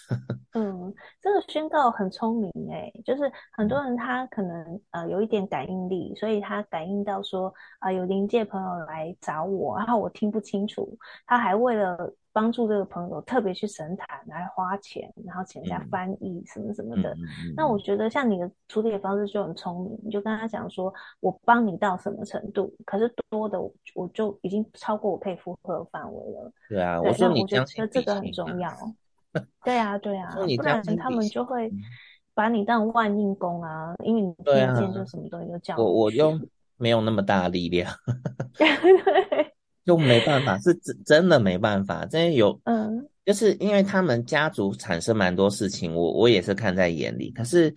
[0.53, 10.97] 嗯，这个宣告很聪明哎，就是很多人他可能呃有一点感应力，所以他感应到说啊、呃、有灵界朋友来找我，然后我听不清楚，
[11.27, 12.15] 他还为了。
[12.37, 17.15] 帮助这个朋友特别去神坛来花钱，然后请人家翻译什么什么的。
[17.15, 23.59] 嗯嗯嗯、那我觉得像你的处理的方式就很聪明，你就跟他讲说，我帮你到什么程度，可是多的
[23.95, 26.53] 我就已经超过我可以负荷的范围了。
[26.69, 28.71] 对啊，对我说你我觉得这个很重要。
[29.65, 31.73] 对啊，对啊，不然他们就会
[32.35, 35.85] 把你当万应公啊，因为你听见就什么东西都叫我、啊。
[35.87, 36.39] 我我又
[36.77, 37.91] 没有那么大力量。
[38.59, 38.67] 对。
[39.87, 42.05] 就没办法，是真真的没办法。
[42.05, 47.31] 真的有，嗯，就是因为他们家族产生蛮多事情，我我也是看在眼里。
[47.31, 47.73] 可是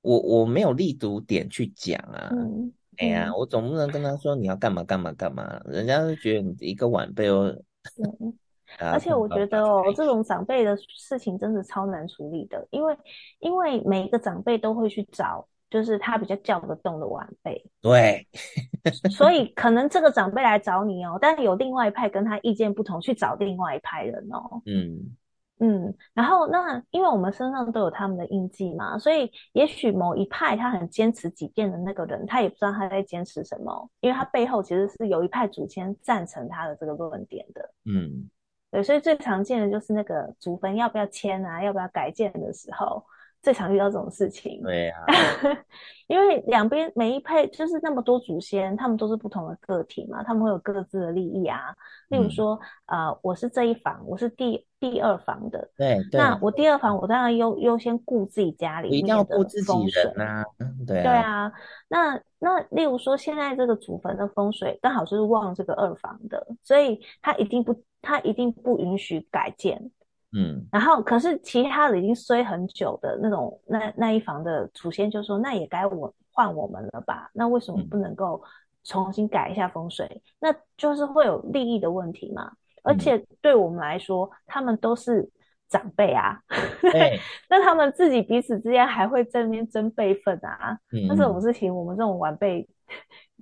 [0.00, 2.30] 我我没有立足点去讲啊。
[2.30, 7.52] 嗯，哎呀，我总不能跟他说你要干嘛干嘛干嘛，人家就觉得你一个晚辈哦。
[8.20, 8.32] 嗯，
[8.78, 12.96] 而且我觉得哦， 这种长辈的事情真的超难处理的，因为
[13.40, 15.46] 因为每一个长辈都会去找。
[15.70, 18.26] 就是他比较叫得动的晚辈，对，
[19.12, 24.62] 所以可能这个长辈来找你哦，但是有另外一派跟他意见不同，去找另外一派人哦。
[24.64, 25.16] 嗯，
[25.60, 37.70] 嗯，然后那因为我们身上都有他们的印记嘛，所以也许某一派他很坚持己见的那个人，他也不知道他在坚持什么，因为他背后其实是有一派祖先赞成他的这个论点的。
[37.84, 38.30] 嗯，
[38.70, 43.04] 对，所以最常见的就是那个祖坟要不要迁啊，要不要改建的时候。
[43.48, 45.08] 最常遇到这种事情，对呀、啊，
[46.06, 51.74] 因为两边每一配就是那么多祖先，他们都是不同的个体嘛，他们会有各自的利益啊。
[52.10, 60.44] 例如说，嗯、呃，我是这一房，我是第第二房的，对，对，那我第二房，我当然优优先顾自己家里一定要顾自己人啊，
[60.86, 61.52] 对啊，对啊。
[61.88, 69.90] 那那例如说，现在这个祖坟的风水刚好就是旺这个二房的，所以他一定不，他一定不允许改建。
[70.36, 77.30] 嗯，然后可是其他的已经衰很久的那种那那一房的祖先就说，那也该我换我们了吧？
[77.32, 78.42] 那为什么不能够
[78.84, 80.06] 重新改一下风水？
[80.06, 82.52] 嗯、那就是会有利益的问题嘛。
[82.82, 85.26] 而且对我们来说，他们都是
[85.68, 86.38] 长辈啊，
[86.80, 90.78] 对 那他们自己彼此之间还会在那边争辈分啊。
[90.92, 92.68] 嗯，那这种事情我们这种晚辈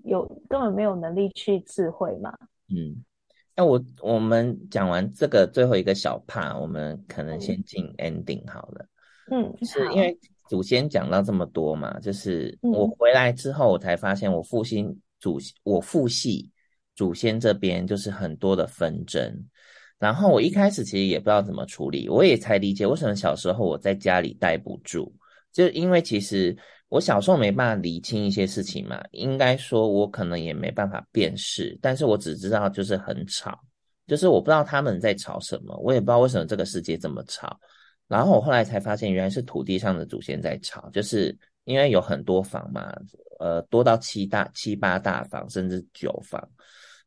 [0.04, 2.32] 有根本没有能力去智慧嘛。
[2.68, 3.04] 嗯。
[3.56, 8.86] 那我我们讲完这个最后一个小 part，我们可能先进 ending 好了。
[9.30, 10.16] 嗯，就是因为
[10.48, 16.50] 祖先讲到这么多嘛，就是我回来之后，我才发现我父亲祖我父系
[16.94, 19.44] 祖先这边就是很多的纷争。
[19.98, 25.10] 然后我一开始其实也不知道怎么处理，我也才理解为什么小时候我在家里待不住，
[25.52, 26.56] 就因为其实。
[26.88, 33.58] 我小时候没办法理清一些事情嘛，应该说我可能也没办法辨识，但是我只知道就是很吵，
[34.06, 37.58] 就是我不知道他们在吵什么，我也不知道为什么这个世界这么吵。
[38.06, 42.94] 然后我后来才发现，原来是土地上的祖先在吵，就是因为有很多房嘛，
[43.40, 46.40] 呃，多到七大七八大房甚至九房，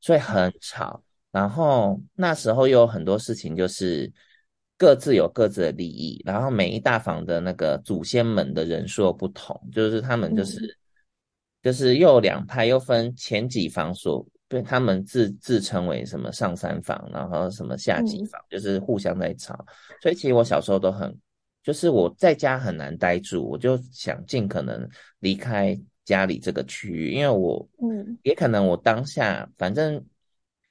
[0.02, 1.02] 所以很吵。
[1.32, 4.12] 然后那时候又有很多事情就是。
[4.80, 10.76] 各自有各自的利益，然后每一大房的那个祖先们的人数不同，就是他们就是、嗯、
[11.64, 19.54] 就是又两派，又分前几房所，被他们自自称为什么上三房，然后什么下几房，嗯、就是互相在吵。
[20.02, 21.14] 所以其实我小时候都很，
[21.62, 24.88] 就是我在家很难待住，我就想尽可能
[25.20, 30.02] 离开家里这个区域，因为我嗯，也可能我当下反正。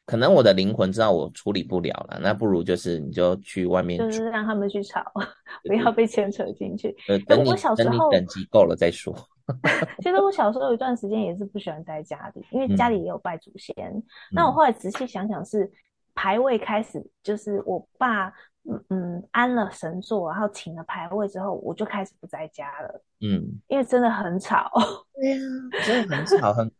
[0.09, 5.05] 可能我的灵魂知道我处理不了了，那不如就是你就去外面，就是让他们去吵，
[5.69, 6.97] 不要被牵扯进去。
[7.27, 9.15] 等你我小时候等你等级够了再说。
[10.01, 13.75] 其实我小时候有一段时间也是不喜欢待家里，因为家里也有拜祖先。
[13.91, 15.71] 嗯、那我后来仔细想想，是
[16.15, 18.29] 牌位开始，就是我爸
[18.65, 23.03] 嗯嗯安了神座，然后请了牌位之后，我就开始不在家了。
[23.21, 24.71] 嗯，因为真的很吵。
[25.15, 26.73] 对呀、啊，真的很吵，很。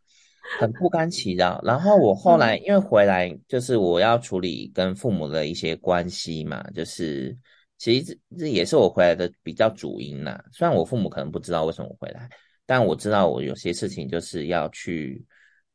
[0.57, 7.37] 很不甘其扰，然后我后来因为回来，就是我要处理跟父母的一些关系嘛，就是
[7.77, 10.41] 其实这也是我回来的比较主因呐。
[10.51, 12.27] 虽然我父母可能不知道为什么我回来，
[12.65, 15.23] 但我知道我有些事情就是要去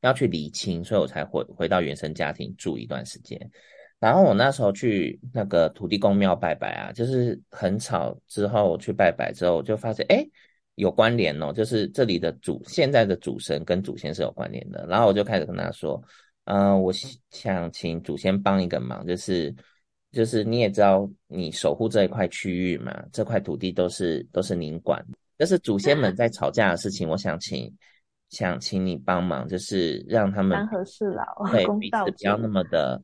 [0.01, 3.39] 要去理清，所以我才回回到原生家庭住一段时间。
[4.01, 8.19] 然后我那时候去那个土地公庙拜拜啊，就是很吵。
[8.27, 10.27] 之后去拜拜之后，我就发现哎。
[10.77, 14.85] 诶有关联哦，就是这里的主现在的主神跟祖先是有关联的。
[14.89, 16.03] 然后我就开始跟他说，
[16.47, 16.93] 嗯、呃，我
[17.31, 19.55] 想请祖先帮一个忙，就是
[20.11, 25.01] 就是你也知道，你守护这一块区域嘛，这块土地都是都是您管，
[25.39, 27.73] 就是祖先们在吵架的事情，我想请
[28.31, 33.01] 想请你帮忙，就是让他们三和事佬 对 彼此不要那么的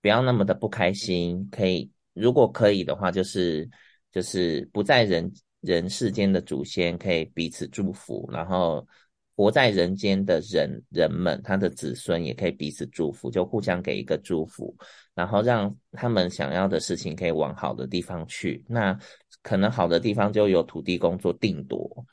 [0.00, 3.68] 不要那么的不开心，可以如果可以的话，就是
[4.10, 5.30] 就是不在人。
[5.62, 8.86] 人世间的祖先可以彼此祝福，然后
[9.34, 14.76] 活在人间的人人们，他的子孙也可以彼此祝福，就互相给一个祝福，
[15.14, 18.62] 然后让他们想要的事情可以往好的地方去。
[18.68, 18.96] 那
[19.40, 22.04] 可能好的地方就由土地公做定夺。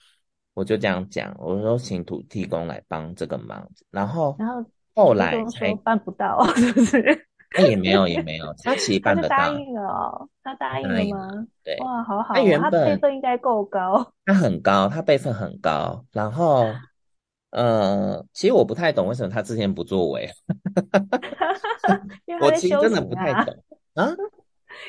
[0.53, 7.28] 我就这样讲，我说请土地公来帮这个忙，然后然后后来才办不到， 是不是？
[7.55, 9.35] 他也没有，也没有，他其实办得到。
[9.35, 11.47] 他答应了哦，他答应了吗？
[11.63, 12.35] 对，哇，好好。
[12.35, 14.13] 他原本他辈分应该够高。
[14.25, 16.05] 他很高，他辈分很高。
[16.11, 16.67] 然后，
[17.49, 20.29] 呃，其实我不太懂为什么他之前不作为。
[22.25, 23.63] 因为他在修行啊、我其实真的不太懂
[23.95, 24.07] 啊，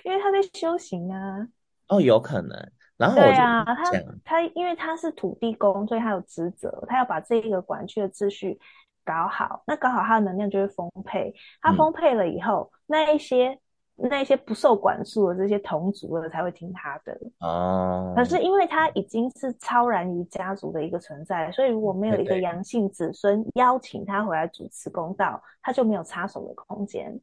[0.04, 1.48] 因为他在修行啊。
[1.88, 2.70] 哦，有可能。
[2.98, 3.90] 然后对啊，他
[4.22, 8.60] 他因为他是土地公，所以他有职责，他要把这个管区的秩序。
[9.04, 11.34] 搞好，那搞好他的能量就会丰沛。
[11.60, 13.58] 他丰沛了以后，嗯、那一些
[13.96, 17.18] 那一些不受管束的这些同族的才会听他的。
[17.40, 18.12] 哦。
[18.16, 27.20] 可是因为他已经是超然于家族的一个存在，所以如果没有一个阳性子孙邀请他回来主持公道，他就没有插手的空间。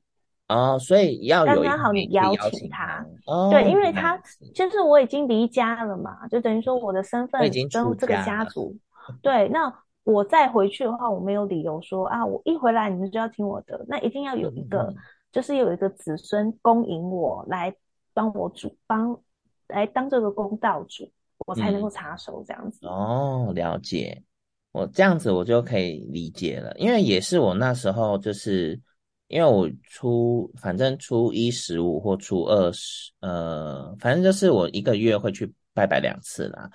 [0.49, 4.17] 哦，所以要有刚刚好你邀请他，哦、对，因为他
[4.55, 8.73] 就是我已经离家了嘛，就等于说我的身份跟这个家族，
[9.21, 9.67] 对，那
[10.07, 14.95] 我再回去的话，我没有理由说啊，我一回来你们就要听我的，那一定要有一个，嗯、
[15.31, 17.73] 就是有一个子孙恭迎我来
[18.13, 19.19] 帮我主帮
[19.67, 21.11] 来当这个公道主，
[21.45, 22.79] 我才能够插手这样子。
[22.87, 24.23] 嗯、哦，了解，
[24.71, 28.79] 我这样子我就可以理解了，因为也是我那时候就是。
[29.29, 36.69] 因为我初反正初一十五或初二十，呃，反正就是我一个月会去拜拜两次啦。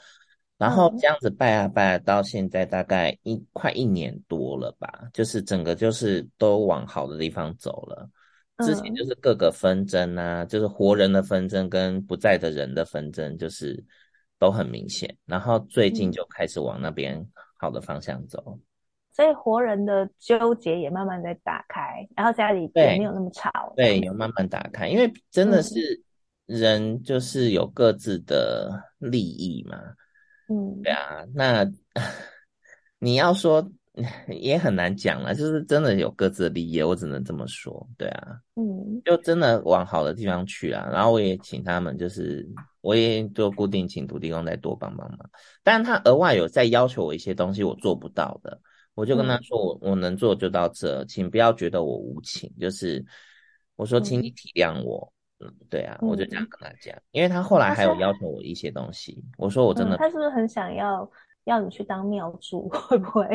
[0.63, 8.09] 然后这样子拜啊拜啊，到现在大概一快一年多了吧，就是整个就是都往好的地方走了。
[8.59, 13.83] 之前就是各个纷争啊，就是活人的纷争跟不在的人的纷争，就是
[14.39, 15.13] 都很明显。
[15.27, 17.27] 然后最近就开始往那边
[17.59, 18.57] 好的方向走。
[19.15, 23.51] 所以活人的纠结也慢慢在打开，然后家里也没有那么吵。
[23.75, 26.01] 对，有慢慢打开，因为真的是
[26.47, 29.77] 人就是有各自的利益嘛。
[29.77, 29.97] 嗯，
[30.83, 31.65] 对啊，那
[32.99, 33.71] 你要说
[34.29, 37.87] 也很难讲了，就是真的有各自的利益，我只能这么说。
[37.99, 40.89] 对啊，嗯，就真的往好的地方去啊。
[40.91, 42.49] 然后我也请他们，就是
[42.81, 45.31] 我也就固定请土地公再多帮帮忙，
[45.63, 48.59] 但是他额外有在要求我一些东西，我做不到的。
[48.95, 52.53] 我就跟他说，我我能做就到这，请不要觉得我无情。
[52.61, 53.05] 就是
[53.77, 55.13] 我说，请你体谅我。
[55.43, 59.25] 嗯，对啊，我就这样跟他讲，因为他后来还有要求我一些东西。
[59.37, 61.09] 我说我真的，他是不是很想要
[61.45, 62.69] 要你去当庙祝？
[62.71, 63.27] 会不会？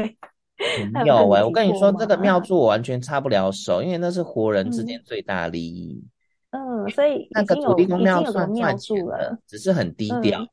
[0.93, 6.03] 没有哎，我跟你说，这个庙祝我完全插不了手，因为那是活人之间最大利益。
[6.51, 10.47] 嗯，所以那个土地公庙算赚钱了，只是很低调，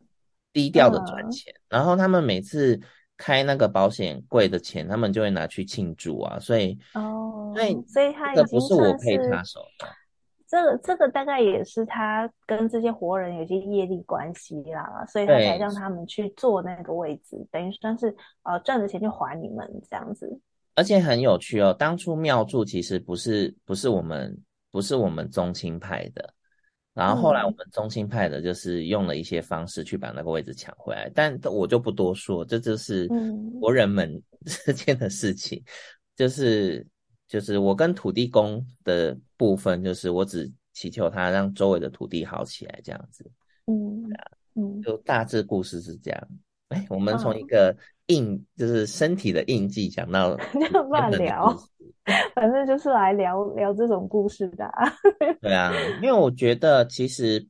[0.52, 1.54] 低调的赚钱。
[1.68, 2.80] 然后他们每次。
[3.16, 9.86] 开那个保险柜的钱，他们就会拿去庆祝啊，所以哦，所以所以他这不是我可以插手的。
[10.46, 20.40] 这个这个大概也是他跟这些活人有些业力关系啦，所以他才让他们去坐那个位置，等于算是呃赚的钱就还你们这样子。
[20.76, 24.36] 而且很有趣哦，当初庙祝其实不是不是我们
[24.70, 26.32] 不是我们宗亲派的。
[26.92, 33.08] 然后后来我们宗亲派的就是用了一些方式去把那个位置抢回来，但我就不多说，这就是
[33.60, 35.58] 活人们 之间的事情。
[35.58, 35.66] 嗯、
[36.14, 36.86] 就是
[37.28, 43.30] 就是我跟土地公的部分，就是我只祈求他让周围的土地好起来，这样子。
[43.66, 44.04] 嗯，
[44.54, 46.28] 嗯，就大致故事是这样。
[46.68, 50.36] 哎，我们从一个印，哦、就是身体的印记讲到
[50.90, 51.54] 乱聊。
[52.34, 54.92] 反正就是来聊聊这种故事的啊。
[55.40, 55.72] 对啊，
[56.02, 57.46] 因为我觉得其实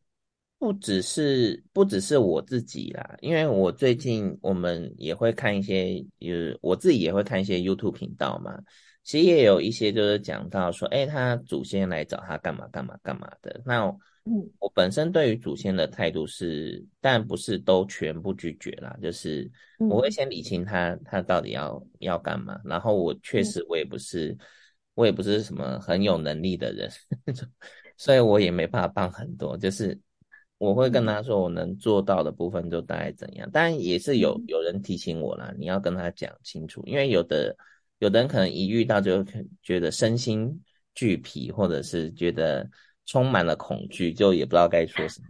[0.58, 8.56] 不只是不只是我自己啦，因为我最近我们也会看一些，就是我自己也会看一些 YouTube 频道嘛。
[9.04, 13.60] 其实也有一些就是讲到说，哎，他祖先来找他干嘛干嘛干嘛的。
[13.64, 13.84] 那
[14.24, 22.58] 嗯，我本身对于祖先的态度是，但不是都全部拒绝啦，就是我会先理清他他到底要要干嘛。
[22.64, 24.34] 然后我确实我也不是
[24.94, 26.90] 我也不是什么很有能力的人，
[27.98, 29.54] 所以我也没办法帮很多。
[29.58, 30.00] 就是
[30.56, 37.54] 我会跟他说我能做到的部分就大概怎样，但也是有有人提醒我啦，你要跟他讲清楚，因为有的。
[37.98, 39.24] 有的人可能一遇到就
[39.62, 40.62] 觉得身心
[40.94, 42.68] 俱疲，或者是觉得
[43.06, 45.28] 充满了恐惧，就也不知道该说什么。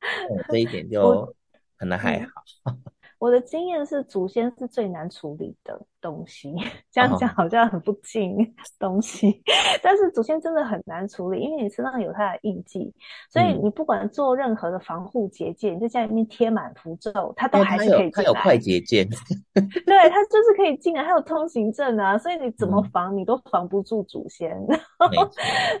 [0.30, 1.34] 嗯，这一点就
[1.76, 2.76] 可能还好。
[3.22, 6.52] 我的经验是，祖先是最难处理的东西。
[6.90, 8.36] 这样讲好像很不敬
[8.80, 12.92] 东西，哦、 但是祖先真的很难处理，因为你身上有他的印记，
[13.30, 18.10] 所以你不管做任何的防护结界，嗯、你在家里面贴满符咒，他都还是可以进来。
[18.10, 19.08] 他有快捷键，
[19.54, 24.50] 对，他就是可以进来，还有通行证啊，所以你怎么防，你都防不住祖先。
[24.98, 25.08] 嗯，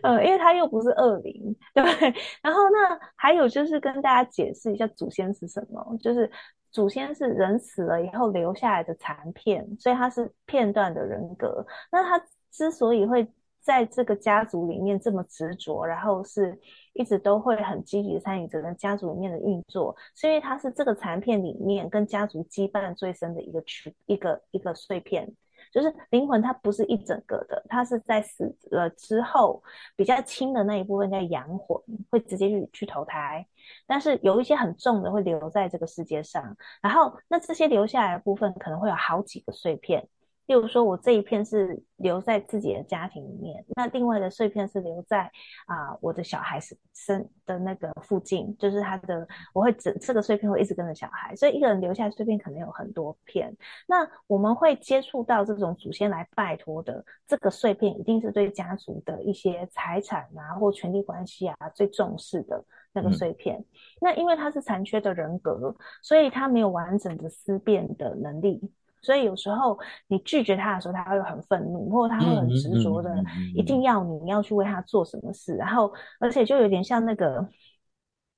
[0.04, 1.82] 嗯，因为他又不是恶灵，对。
[2.40, 6.30] 然后那还有就是跟大家解释一下祖先是什么，就是。
[6.72, 11.64] 祖先是人死了以后留下来的残片，所以他是片段的人格。
[11.90, 16.58] 那他之所以会在这个家族里面这么执着，然后是
[16.94, 25.32] 一直都会很积极参与整个家族里面的运作，是因为他是这个残片里面跟家族羁绊最深的一个区，一个一个碎片。
[25.72, 29.62] 就是灵魂，它不是一整个的，它是在死了之后
[29.96, 33.44] 比较轻的那一部分叫阳魂，会直接去去投胎。
[33.86, 40.06] 但是有一些很重的会留在这个世界上，然后那这些留下来的部分可能会有好几个碎片，
[40.46, 45.30] 例如说，我这一片是留在自己的家庭里面，那另外的碎片是留在
[45.66, 46.58] 啊、呃、我的小孩
[46.92, 53.56] 身的那个附近，就是他的，我会整这个碎片会一直跟着小孩，所以一个人留下的碎片可能有很多片。
[53.86, 62.62] 那我们会接触到这种祖先来拜托的这个碎片，一定是对家族的一些财产啊或权力关系啊最重视的
[62.92, 63.58] 那个碎片。
[63.58, 63.64] 嗯、
[64.00, 68.60] 那因为他是残缺的人格，所以他没有完整的思辨的能力。
[69.02, 73.12] 所以有时候你拒绝他的时候，他会很愤怒，或者他会很执着的，
[73.54, 75.54] 一定要你要去为他做什么事。
[75.56, 77.46] 然后，而且就有点像那个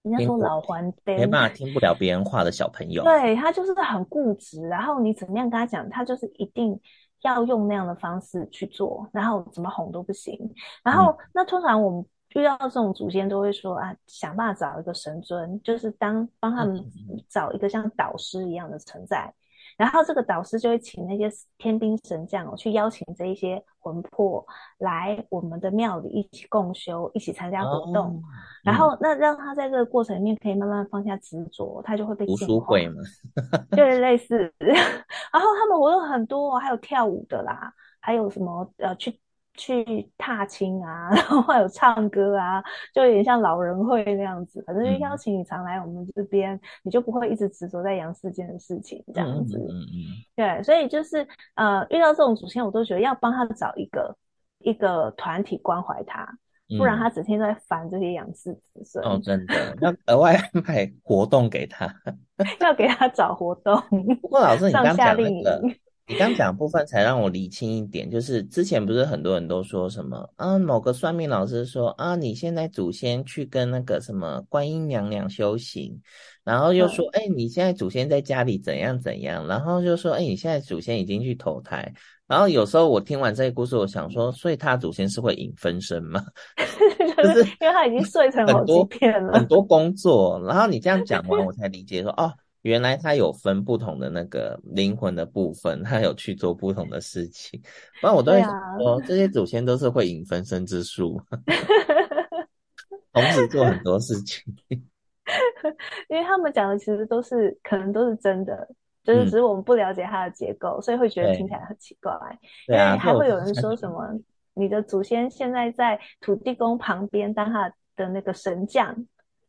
[0.02, 3.04] 人家说老还灯，没办法听不了别人话的小朋友。
[3.04, 6.80] 对，他就是很固执，然后你怎么样跟他讲，他就是一定
[7.22, 10.38] 要用那样的方式去做，然后怎么哄都不行。
[10.82, 16.84] 然后，嗯、那通常我们遇到这种祖先都会说啊，想办法找一个神尊，就是当帮他们
[17.28, 19.32] 找一个像导师一样的存在。
[19.76, 24.44] 然后这个导师就会请那些天兵神将哦，去邀请这一些魂魄
[24.78, 28.06] 来我们的庙里一起共修，一起参加活动。
[28.06, 28.22] 哦、
[28.62, 32.66] 然后那让他在这个过程里面可以慢慢放下执着，他就会被净化。
[32.66, 33.02] 会嘛？
[33.70, 34.52] 对，类似。
[34.60, 39.18] 然后他们活动很多，还有跳舞的啦，还有什么呃去。
[39.56, 44.62] 去踏青啊， 然后还有唱歌啊，就有点像老人会那样子。
[44.66, 49.56] 反正就邀请你常来我们这边，嗯、你就不会一直执着在阳世间的事情这样子。
[49.58, 49.94] 嗯嗯，嗯
[50.34, 54.16] 对，所以就是呃，遇到这种祖先，我都觉得要帮他找一个
[54.58, 56.28] 一个团体关怀他，
[56.76, 59.04] 不然他整天都在烦这些阳世子孙。
[59.04, 61.86] 哦，真的，要额外安排活动给他，
[62.60, 63.80] 要给他找活动。
[64.20, 65.62] 不过老师，你刚讲那个。
[66.06, 75.98] 你刚讲部分才让我理清一点，就是之前不是很多人都说什么啊，某个算命老师说啊，你现在祖先去跟那个什么观音娘娘修行，
[76.44, 81.90] 然后又说，哎、欸，你现在祖先在家里怎样怎样，然后就说，哎、欸，你现在祖先已经去投胎，
[82.26, 86.22] 然后有时候我听完这个故事，我想说，所以他祖先是会引分身吗？
[87.16, 92.30] 就是因为他已经碎成好几片了，很多工作，然后你这样讲完，我才理解说，哦。
[92.64, 97.60] 原来他有分不同的那个灵魂的部分，他有去做不同的事情。
[98.00, 98.50] 不然我都会想
[98.80, 101.20] 说，这些祖先都是会引分身之术，
[103.12, 104.42] 同时做很多事情。
[106.08, 108.66] 因为他们讲的其实都是可能都是真的，
[109.02, 112.12] 就是只是我们不了解它的结构，嗯、所以会觉得听起来很奇怪。
[112.66, 114.08] 对因为还会有人说什么，
[114.54, 118.90] 你的祖先现在在土地公旁边当他的那个神将。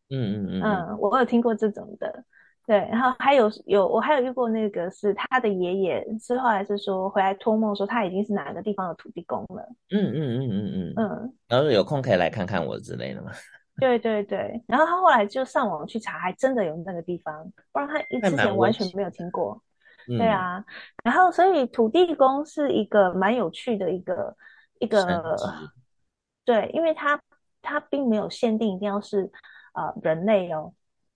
[0.10, 2.26] 嗯嗯嗯嗯，我有听过这种的。
[2.68, 9.64] 对，然后还有有我还有遇过那个是他的爷爷，是后来是说回来托梦说他已经是哪个地方的土地公了。
[9.92, 11.34] 嗯嗯嗯嗯嗯嗯。
[11.48, 13.32] 然后有空可以来看看我之类的嘛？
[13.78, 19.62] 对对对，然后他后来就上网去查，还真的有那个地方，不然他一之前完全没有听过。
[20.08, 20.64] 对啊，
[21.04, 24.36] 然后所以土地公是一个蛮有趣的一个
[24.80, 25.36] 一个，
[26.46, 27.20] 对，因为他
[27.62, 29.30] 他并没有限定一定要是
[29.74, 30.74] 呃人类哦。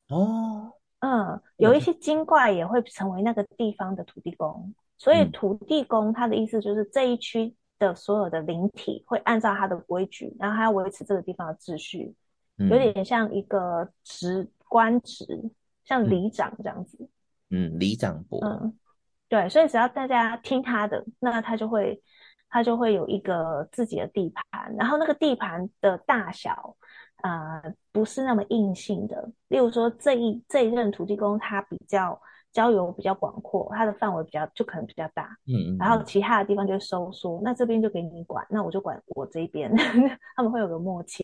[0.10, 0.74] 哦。
[1.00, 12.14] 嗯，有一些精怪也会成为那个地方的土地公，嗯、所以土地公他的意思就是这一区的所有的灵体会按照他的规矩，然后他要维持这个地方的秩序，
[12.58, 15.26] 嗯、有点像一个职官职，
[15.86, 17.10] 像里长这样子。
[17.50, 18.40] 嗯，里长伯。
[18.44, 18.78] 嗯，
[19.30, 22.04] 对，所以只要大家听他的，那他就会
[22.50, 26.76] 他就会有一个自己的地盘，然后那个地盘的大小。
[27.22, 27.62] 呃，
[27.92, 29.30] 不是那么硬性的。
[29.50, 32.20] 例如说，这一这一任土地公他比较
[32.52, 35.26] 交友比较广阔，他的范围比较就可能比较大。
[35.48, 39.72] 嗯，嗯，然后其他的地方就收缩，那这边就给你管，那我就管我这边，
[40.36, 41.22] 他们会有个默契。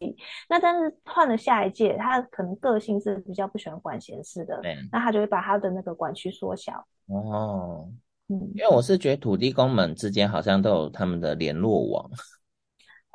[0.49, 6.73] 那但是换了下一届，他可能个性是比较不喜欢管闲事的，对那他就会把他的那个管区缩小。
[7.07, 7.87] 哦，
[8.27, 12.09] 嗯，因为我是觉得土地公们之间好像都有他们的联络网。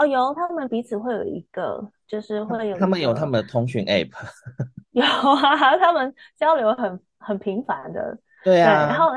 [0.01, 4.11] 哦，有，他们彼此会有一个，就是会有他们有他们的通讯 App，
[4.93, 9.11] 有啊，他们交流很很频繁的，对啊，对，然后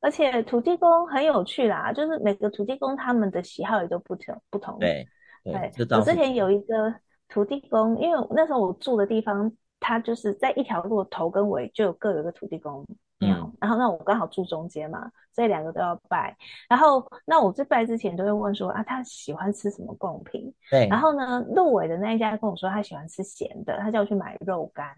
[0.00, 5.08] 而且土地公很有趣啦，就是每个土地公他们的喜好也都不同不同，对
[5.42, 6.94] 对，对我之前有一个
[7.30, 12.86] 土地公，因为那时候我住的地方，他就是在一条路头跟尾就有各有一个土地公。
[13.20, 16.36] 嗯，然后那我刚好住中间嘛，所以两个都要拜。
[16.68, 20.52] 然后那我在拜之前都会问说啊，他喜欢吃什么贡品？
[20.70, 20.86] 对。
[20.88, 24.88] 然后呢，入围的那一家跟我说他喜欢吃咸的，他叫我去买肉干。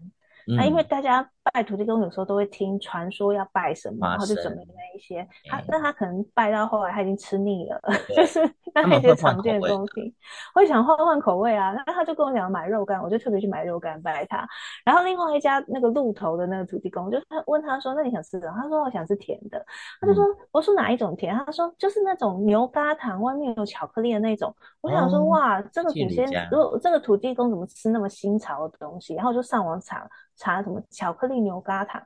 [0.47, 5.27] 那、嗯啊、因为大家拜土地公有时候都会听传说要拜什么，然后就准备那一些。
[5.45, 7.79] 他那他可能拜到后来他已经吃腻了，
[8.15, 8.39] 就 是
[8.73, 10.13] 那些常见的东西，
[10.53, 11.73] 会想换换口味啊。
[11.73, 14.47] 那他就跟我讲买肉干，我就特别去买肉干拜他。
[14.85, 19.65] 然后另外一家那个鹿头的那个土地公，就他问他说：“那你想吃什么？”他说：“我想吃甜的。”
[19.99, 32.01] 他就说：“嗯、我说哪一种甜？”他说：“就是那种牛轧糖，外面有巧克力的那种。”我想说：“哇，这个祖先，如果这个土地公怎么吃那么新潮的东西？”然后我就上网查查什么巧克力牛轧糖。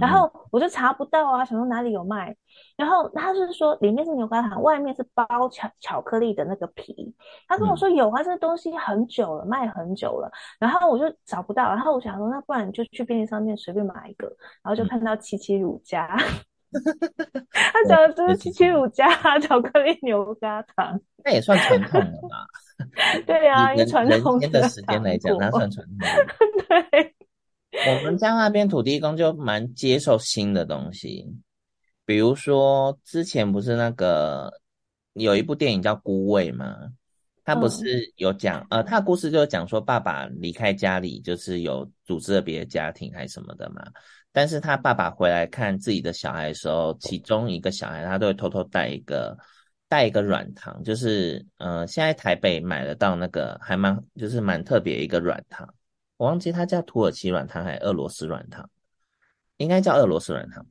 [0.00, 2.34] 然后我就查不到啊，想说哪里有卖。
[2.76, 6.94] 然后他是说里面是牛轧糖，外面是包巧巧克力的那个皮。
[7.48, 10.30] 他跟我说有啊，这个东西很久了，卖很久了。
[10.58, 14.26] 然后我就找不到，然后我想说那不然你就去便利商店随便买一个。
[14.62, 16.06] 然后就看到七七乳加，
[17.52, 19.08] 他讲的就是七七乳加
[19.38, 22.46] 巧克力牛轧糖，那也算传统了吧？
[23.26, 25.96] 对啊，以传统的时间来讲，那算传统。
[26.68, 27.14] 对。
[27.88, 31.26] 我们家那边土地公就蛮接受新的东西，
[32.04, 34.52] 比如说之前不是那个
[35.14, 36.76] 有一部电影叫《孤味》吗？
[37.44, 43.82] 他不是有讲、嗯、呃，他的故事就是讲说爸爸离开家里，就是有组织了别的家庭还是什么的嘛。
[44.30, 49.36] 但是他爸爸回来看自己的小孩的时候，其中一个小孩他都会偷偷带一个
[49.88, 55.68] 带一个软糖，就是呃，现在台北买得到那个还蛮就是蛮特别一个软糖。
[56.22, 58.70] 我忘记它叫土耳其软糖还是俄罗斯软糖，
[59.56, 60.64] 应该叫俄罗斯软糖。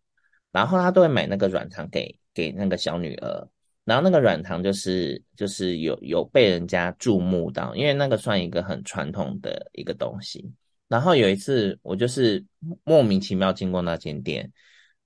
[0.50, 3.50] 然后他都会买那个软糖给给那个小女儿，
[3.84, 10.54] 然后那个软糖就是就是有有被人家注目到，因为那个算一个很传统的一个东西。
[10.88, 12.46] 然后有一次我就是
[12.86, 14.50] 莫名其妙经过那间店，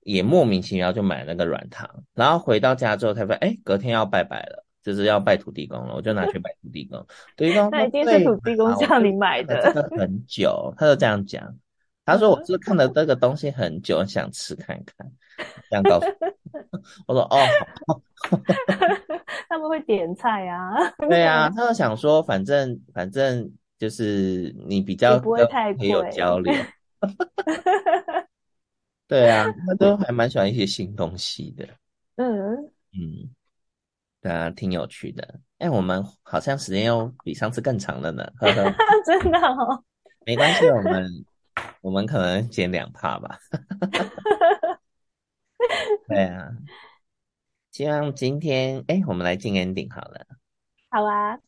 [0.02, 4.65] 也莫名其妙就买那个软糖，然后回到家之后才发现，哎，隔天要拜拜了。
[4.86, 7.00] 就是要拜土地公了，我就拿去拜土地公。
[7.36, 9.60] 土地公，那一定是土地公叫你买的。
[9.64, 11.58] 这个很久，他就这样讲。
[12.06, 15.12] 他说：“我是看了这个东西很久，想吃看看。”
[15.72, 16.14] 这样告诉我。
[17.08, 17.38] 我说：“哦，
[17.88, 18.00] 好。
[19.50, 20.76] ”他们会点菜啊。
[21.10, 26.54] 对啊，他就想说，反正反正就是你比较不会太贵，有交流。
[29.08, 31.68] 对啊，他都还蛮喜欢一些新东西的。
[32.18, 32.56] 嗯
[32.94, 33.32] 嗯。
[34.30, 35.24] 啊，挺有趣的。
[35.58, 38.30] 哎、欸，我们好像时间又比上次更长了呢。
[38.38, 39.84] 呵呵 真的哦，
[40.26, 41.10] 没关系，我们
[41.82, 43.40] 我们可能减两帕吧。
[46.10, 46.50] 对啊，
[47.72, 50.26] 希望今天哎、欸，我们来进 ending 好了。
[50.90, 51.40] 好啊。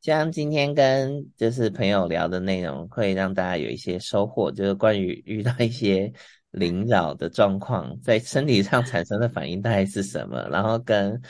[0.00, 6.12] 希望今天跟就是朋友聊的内容会让大家有一些收获，就是关于遇到一些
[6.52, 11.20] 灵扰的状况，在身体上产生的反应大概是什么，然后跟。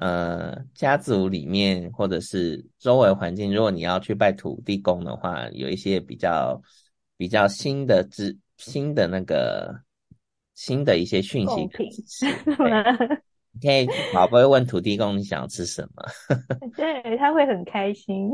[0.00, 6.62] 呃，家族里面或者是周围环境，如果你要去拜土地公的话，有一些比较
[7.16, 9.74] 比较新的知新的那个
[10.54, 11.62] 新的一些讯息。
[11.62, 11.68] 你
[13.60, 16.04] 可以宝贝问土地公你想要吃什么？
[16.76, 18.30] 对，他会很开心。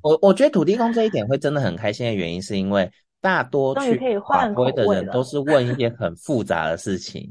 [0.00, 2.90] 我我觉得土地公这一点会真的很开心的原因，是因为。
[3.24, 3.98] 大多去
[4.28, 7.22] 法规的人都是问一些很复杂的事情，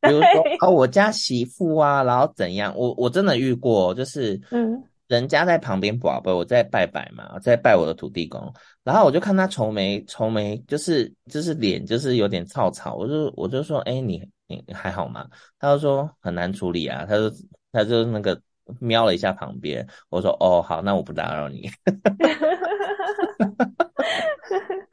[0.00, 2.72] 比如说哦，我家媳妇啊，然后怎样？
[2.74, 8.50] 我我真的遇过，就是嗯，人家在旁边宝贝，我在拜拜嘛，在拜我的土地公，
[8.82, 15.28] 然后我就看他愁眉愁眉，就是就是脸就是有点燥燥，我就我就说，哎，你你还好吗？
[15.58, 17.30] 他就说很难处理啊，他就
[17.72, 18.40] 他就那个
[18.80, 21.70] 瞄了一下旁边，我说哦好，那我不打扰你。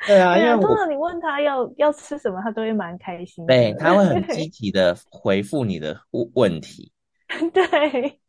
[0.07, 3.53] 对啊，因为通常你问他要要吃什么，他都会蛮开心的。
[3.53, 6.91] 对，他会很积极的回复你的问问题。
[7.53, 8.19] 对，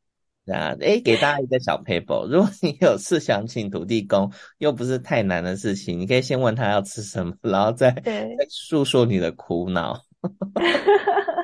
[0.45, 9.99] 对啊，诶，给大家一个小 paper，如果你有事想请土地公，又不是太难的事情，你可以先问他要吃什么， 然后再再诉说你的苦恼。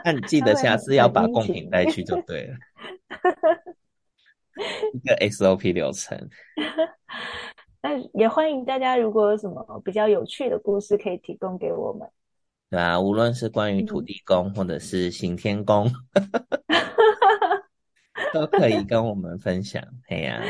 [0.05, 2.57] 那你记得下次要把贡品带去就对了。
[4.95, 6.29] 一个 SOP 流程。
[7.83, 12.09] 那也欢迎大家，如果有什么比较有趣的故事，可以提供给我们。
[12.69, 15.89] 对啊，无论是关于土地公，或者是行天宫，
[18.35, 19.81] 都可以跟我们分享。
[20.09, 20.43] 哎呀，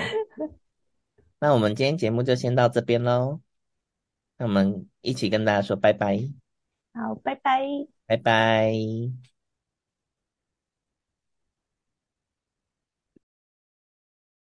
[1.38, 3.40] 那我们今天节目就先到这边喽。
[4.38, 6.18] 那我们一起跟大家说拜拜。
[6.94, 7.60] 好，拜拜，
[8.06, 8.72] 拜拜。